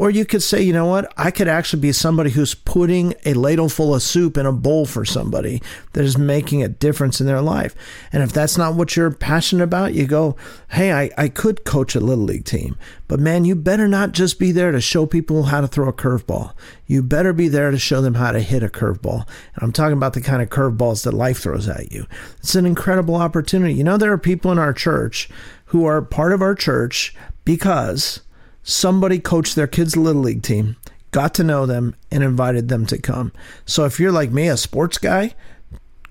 Or 0.00 0.08
you 0.08 0.24
could 0.24 0.42
say, 0.42 0.62
you 0.62 0.72
know 0.72 0.86
what? 0.86 1.12
I 1.18 1.30
could 1.30 1.46
actually 1.46 1.82
be 1.82 1.92
somebody 1.92 2.30
who's 2.30 2.54
putting 2.54 3.12
a 3.26 3.34
ladle 3.34 3.68
full 3.68 3.94
of 3.94 4.00
soup 4.00 4.38
in 4.38 4.46
a 4.46 4.50
bowl 4.50 4.86
for 4.86 5.04
somebody 5.04 5.60
that 5.92 6.02
is 6.02 6.16
making 6.16 6.62
a 6.62 6.68
difference 6.68 7.20
in 7.20 7.26
their 7.26 7.42
life. 7.42 7.74
And 8.10 8.22
if 8.22 8.32
that's 8.32 8.56
not 8.56 8.76
what 8.76 8.96
you're 8.96 9.10
passionate 9.10 9.64
about, 9.64 9.92
you 9.92 10.06
go, 10.06 10.36
hey, 10.70 10.90
I, 10.90 11.10
I 11.18 11.28
could 11.28 11.66
coach 11.66 11.94
a 11.94 12.00
little 12.00 12.24
league 12.24 12.46
team. 12.46 12.78
But 13.08 13.20
man, 13.20 13.44
you 13.44 13.54
better 13.54 13.86
not 13.86 14.12
just 14.12 14.38
be 14.38 14.52
there 14.52 14.72
to 14.72 14.80
show 14.80 15.04
people 15.04 15.42
how 15.42 15.60
to 15.60 15.68
throw 15.68 15.86
a 15.86 15.92
curveball. 15.92 16.54
You 16.86 17.02
better 17.02 17.34
be 17.34 17.48
there 17.48 17.70
to 17.70 17.78
show 17.78 18.00
them 18.00 18.14
how 18.14 18.32
to 18.32 18.40
hit 18.40 18.62
a 18.62 18.70
curveball. 18.70 19.28
And 19.54 19.62
I'm 19.62 19.72
talking 19.72 19.98
about 19.98 20.14
the 20.14 20.22
kind 20.22 20.40
of 20.40 20.48
curveballs 20.48 21.04
that 21.04 21.12
life 21.12 21.40
throws 21.40 21.68
at 21.68 21.92
you. 21.92 22.06
It's 22.38 22.54
an 22.54 22.64
incredible 22.64 23.16
opportunity. 23.16 23.74
You 23.74 23.84
know, 23.84 23.98
there 23.98 24.12
are 24.12 24.18
people 24.18 24.50
in 24.50 24.58
our 24.58 24.72
church 24.72 25.28
who 25.66 25.84
are 25.84 26.00
part 26.00 26.32
of 26.32 26.40
our 26.40 26.54
church 26.54 27.14
because 27.44 28.22
somebody 28.62 29.18
coached 29.18 29.56
their 29.56 29.66
kids' 29.66 29.96
little 29.96 30.22
league 30.22 30.42
team, 30.42 30.76
got 31.10 31.34
to 31.34 31.44
know 31.44 31.66
them, 31.66 31.94
and 32.10 32.22
invited 32.22 32.68
them 32.68 32.86
to 32.86 32.98
come. 32.98 33.32
So 33.64 33.84
if 33.84 33.98
you're 33.98 34.12
like 34.12 34.30
me, 34.30 34.48
a 34.48 34.56
sports 34.56 34.98
guy, 34.98 35.34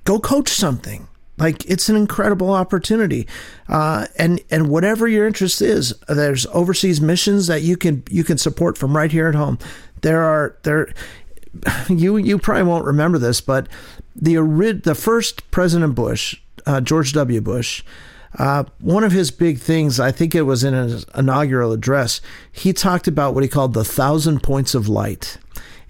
go 0.04 0.20
coach 0.20 0.50
something. 0.50 1.08
Like 1.38 1.66
it's 1.70 1.88
an 1.88 1.96
incredible 1.96 2.52
opportunity, 2.52 3.26
uh, 3.70 4.08
and 4.18 4.42
and 4.52 4.70
whatever 4.70 5.08
your 5.08 5.26
interest 5.26 5.62
is, 5.62 5.94
there's 6.10 6.46
overseas 6.48 7.00
missions 7.00 7.48
that 7.48 7.62
you 7.62 7.78
can 7.78 8.04
you 8.10 8.26
can 8.26 8.38
support 8.38 8.78
from 8.78 8.96
right 8.96 9.10
here 9.10 9.30
at 9.30 9.36
home. 9.36 9.58
There 10.02 10.22
are 10.22 10.58
there, 10.64 10.94
you 11.90 12.18
you 12.18 12.40
probably 12.40 12.64
won't 12.64 12.84
remember 12.84 13.18
this, 13.18 13.40
but 13.40 13.70
the 14.14 14.36
the 14.84 14.96
first 14.96 15.50
President 15.50 15.96
Bush, 15.96 16.36
uh, 16.66 16.82
George 16.82 17.14
W. 17.14 17.40
Bush, 17.40 17.84
uh, 18.38 18.64
one 18.80 19.04
of 19.04 19.12
his 19.12 19.32
big 19.32 19.60
things, 19.60 20.00
I 20.00 20.12
think 20.12 20.36
it 20.36 20.44
was 20.44 20.64
in 20.64 20.74
his 20.74 21.06
inaugural 21.16 21.72
address, 21.72 22.22
he 22.52 22.74
talked 22.74 23.08
about 23.08 23.34
what 23.34 23.44
he 23.44 23.50
called 23.50 23.74
the 23.74 23.84
thousand 23.84 24.44
points 24.44 24.76
of 24.76 24.88
light 24.88 25.38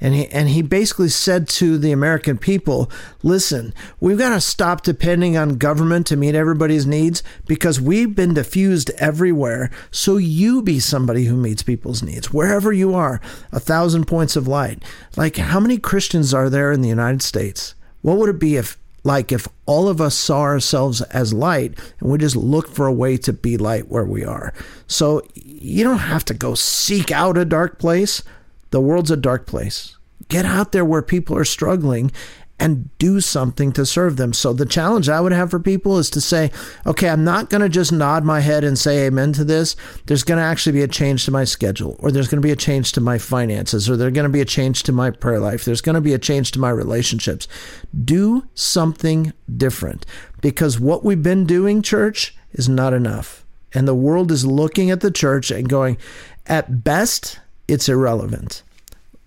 and 0.01 0.13
he 0.13 0.27
and 0.27 0.49
he 0.49 0.61
basically 0.61 1.09
said 1.09 1.47
to 1.49 1.77
the 1.77 1.91
American 1.91 2.37
people, 2.37 2.89
"Listen, 3.23 3.73
we've 3.99 4.17
got 4.17 4.29
to 4.29 4.41
stop 4.41 4.81
depending 4.81 5.37
on 5.37 5.57
government 5.57 6.07
to 6.07 6.17
meet 6.17 6.35
everybody's 6.35 6.85
needs 6.85 7.21
because 7.45 7.81
we've 7.81 8.15
been 8.15 8.33
diffused 8.33 8.91
everywhere. 8.91 9.69
So 9.91 10.17
you 10.17 10.61
be 10.61 10.79
somebody 10.79 11.25
who 11.25 11.35
meets 11.35 11.63
people's 11.63 12.01
needs 12.03 12.31
wherever 12.31 12.71
you 12.71 12.93
are. 12.93 13.19
A 13.51 13.59
thousand 13.59 14.05
points 14.05 14.35
of 14.35 14.47
light. 14.47 14.83
Like 15.17 15.37
how 15.37 15.59
many 15.59 15.77
Christians 15.77 16.33
are 16.33 16.49
there 16.49 16.71
in 16.71 16.81
the 16.81 16.89
United 16.89 17.21
States? 17.21 17.75
What 18.01 18.17
would 18.17 18.29
it 18.29 18.39
be 18.39 18.55
if 18.55 18.77
like 19.03 19.31
if 19.31 19.47
all 19.65 19.87
of 19.87 20.01
us 20.01 20.15
saw 20.15 20.41
ourselves 20.41 21.01
as 21.01 21.33
light 21.33 21.77
and 21.99 22.09
we 22.11 22.17
just 22.17 22.35
look 22.35 22.67
for 22.67 22.87
a 22.87 22.93
way 22.93 23.17
to 23.17 23.33
be 23.33 23.57
light 23.57 23.89
where 23.89 24.05
we 24.05 24.23
are. 24.23 24.53
So 24.87 25.21
you 25.35 25.83
don't 25.83 25.99
have 25.99 26.25
to 26.25 26.33
go 26.33 26.55
seek 26.55 27.11
out 27.11 27.37
a 27.37 27.45
dark 27.45 27.79
place. 27.79 28.23
The 28.71 28.81
world's 28.81 29.11
a 29.11 29.17
dark 29.17 29.45
place. 29.45 29.97
Get 30.27 30.45
out 30.45 30.71
there 30.71 30.85
where 30.85 31.01
people 31.01 31.35
are 31.37 31.45
struggling 31.45 32.11
and 32.59 32.89
do 32.97 33.21
something 33.21 33.71
to 33.71 33.85
serve 33.85 34.17
them. 34.17 34.33
So 34.33 34.51
the 34.51 34.65
challenge 34.65 35.07
I 35.07 35.21
would 35.21 35.31
have 35.31 35.49
for 35.49 35.59
people 35.59 35.97
is 35.97 36.09
to 36.11 36.21
say, 36.21 36.51
okay, 36.85 37.09
I'm 37.09 37.23
not 37.23 37.49
going 37.49 37.61
to 37.61 37.69
just 37.69 37.91
nod 37.91 38.25
my 38.25 38.41
head 38.41 38.63
and 38.63 38.77
say 38.77 39.05
amen 39.05 39.33
to 39.33 39.43
this. 39.45 39.75
There's 40.05 40.23
going 40.23 40.39
to 40.39 40.43
actually 40.43 40.73
be 40.73 40.81
a 40.81 40.87
change 40.87 41.25
to 41.25 41.31
my 41.31 41.45
schedule, 41.45 41.95
or 41.99 42.11
there's 42.11 42.27
going 42.27 42.41
to 42.41 42.45
be 42.45 42.51
a 42.51 42.57
change 42.57 42.91
to 42.93 43.01
my 43.01 43.17
finances, 43.17 43.89
or 43.89 43.95
there's 43.95 44.13
going 44.13 44.23
to 44.25 44.29
be 44.29 44.41
a 44.41 44.45
change 44.45 44.83
to 44.83 44.91
my 44.91 45.09
prayer 45.09 45.39
life. 45.39 45.63
There's 45.63 45.81
going 45.81 45.95
to 45.95 46.01
be 46.01 46.13
a 46.13 46.19
change 46.19 46.51
to 46.51 46.59
my 46.59 46.69
relationships. 46.69 47.47
Do 48.03 48.47
something 48.55 49.33
different 49.55 50.05
because 50.41 50.79
what 50.79 51.03
we've 51.05 51.23
been 51.23 51.45
doing, 51.45 51.81
church, 51.81 52.35
is 52.51 52.67
not 52.67 52.93
enough. 52.93 53.45
And 53.73 53.87
the 53.87 53.95
world 53.95 54.31
is 54.31 54.45
looking 54.45 54.89
at 54.89 55.01
the 55.01 55.11
church 55.11 55.51
and 55.51 55.69
going, 55.69 55.97
at 56.47 56.83
best, 56.83 57.39
it's 57.67 57.87
irrelevant. 57.87 58.63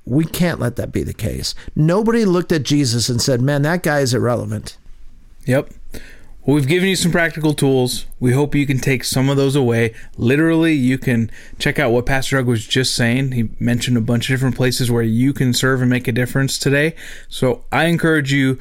We 0.05 0.25
can't 0.25 0.59
let 0.61 0.77
that 0.77 0.93
be 0.93 1.03
the 1.03 1.15
case. 1.15 1.55
Nobody 1.77 2.25
looked 2.25 2.53
at 2.53 2.65
Jesus 2.65 3.09
and 3.09 3.23
said, 3.23 3.41
man, 3.41 3.63
that 3.63 3.83
guy 3.83 4.01
is 4.01 4.15
irrelevant. 4.15 4.77
Yep. 5.47 5.73
Well, 6.45 6.57
we've 6.57 6.67
given 6.67 6.89
you 6.89 6.97
some 6.97 7.13
practical 7.13 7.55
tools. 7.55 8.07
We 8.19 8.33
hope 8.33 8.57
you 8.57 8.67
can 8.67 8.81
take 8.81 9.05
some 9.05 9.29
of 9.29 9.37
those 9.37 9.55
away. 9.55 9.95
Literally, 10.17 10.75
you 10.75 10.99
can 10.99 11.31
check 11.61 11.79
out 11.79 11.93
what 11.93 12.05
Pastor 12.05 12.37
Doug 12.37 12.47
was 12.47 12.67
just 12.67 12.97
saying. 12.97 13.31
He 13.33 13.51
mentioned 13.61 13.97
a 13.97 14.01
bunch 14.01 14.29
of 14.29 14.35
different 14.35 14.57
places 14.57 14.91
where 14.91 15.05
you 15.05 15.33
can 15.33 15.55
serve 15.55 15.81
and 15.81 15.89
make 15.89 16.09
a 16.09 16.13
difference 16.13 16.59
today. 16.59 16.97
So 17.29 17.65
I 17.71 17.85
encourage 17.85 18.33
you, 18.33 18.59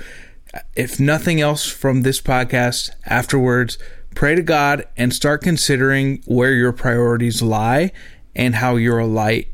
if 0.76 1.00
nothing 1.00 1.42
else 1.42 1.66
from 1.66 2.04
this 2.04 2.22
podcast 2.22 2.92
afterwards, 3.08 3.80
pray 4.14 4.36
to 4.36 4.44
God 4.44 4.88
and 4.96 5.12
start 5.12 5.42
considering 5.42 6.22
where 6.28 6.54
your 6.54 6.74
priorities 6.74 7.42
lie 7.42 7.92
and 8.36 8.56
how 8.56 8.76
you're 8.76 9.00
a 9.00 9.08
light 9.08 9.51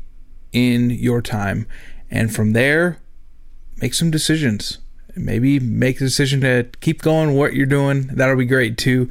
in 0.58 0.90
your 0.90 1.22
time. 1.22 1.66
And 2.10 2.34
from 2.34 2.52
there, 2.52 2.98
make 3.80 3.94
some 3.94 4.10
decisions. 4.10 4.78
Maybe 5.14 5.58
make 5.58 5.98
the 5.98 6.04
decision 6.04 6.40
to 6.42 6.68
keep 6.80 7.02
going 7.02 7.34
what 7.34 7.54
you're 7.54 7.66
doing. 7.66 8.08
That'll 8.08 8.36
be 8.36 8.46
great 8.46 8.78
too. 8.78 9.08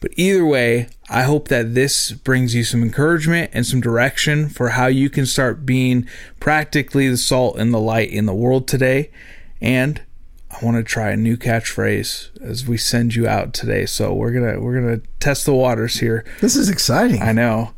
But 0.00 0.12
either 0.16 0.44
way, 0.44 0.88
I 1.08 1.22
hope 1.22 1.46
that 1.48 1.74
this 1.74 2.10
brings 2.10 2.54
you 2.54 2.64
some 2.64 2.82
encouragement 2.82 3.50
and 3.54 3.64
some 3.64 3.80
direction 3.80 4.48
for 4.48 4.70
how 4.70 4.86
you 4.86 5.08
can 5.08 5.26
start 5.26 5.64
being 5.64 6.08
practically 6.40 7.08
the 7.08 7.16
salt 7.16 7.56
and 7.56 7.72
the 7.72 7.78
light 7.78 8.10
in 8.10 8.26
the 8.26 8.34
world 8.34 8.66
today. 8.66 9.12
And 9.60 10.02
I 10.50 10.64
want 10.64 10.76
to 10.76 10.82
try 10.82 11.10
a 11.10 11.16
new 11.16 11.36
catchphrase 11.36 12.40
as 12.42 12.66
we 12.66 12.76
send 12.76 13.14
you 13.14 13.28
out 13.28 13.54
today. 13.54 13.86
So 13.86 14.12
we're 14.12 14.32
gonna 14.32 14.60
we're 14.60 14.80
gonna 14.80 15.00
test 15.20 15.46
the 15.46 15.54
waters 15.54 16.00
here. 16.00 16.24
This 16.40 16.56
is 16.56 16.68
exciting. 16.68 17.22
I 17.22 17.30
know. 17.30 17.72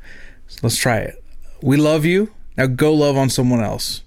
let's 0.62 0.78
try 0.78 0.98
it. 0.98 1.22
We 1.62 1.76
love 1.76 2.04
you. 2.04 2.32
Now 2.56 2.66
go 2.66 2.94
love 2.94 3.16
on 3.16 3.30
someone 3.30 3.60
else. 3.60 4.03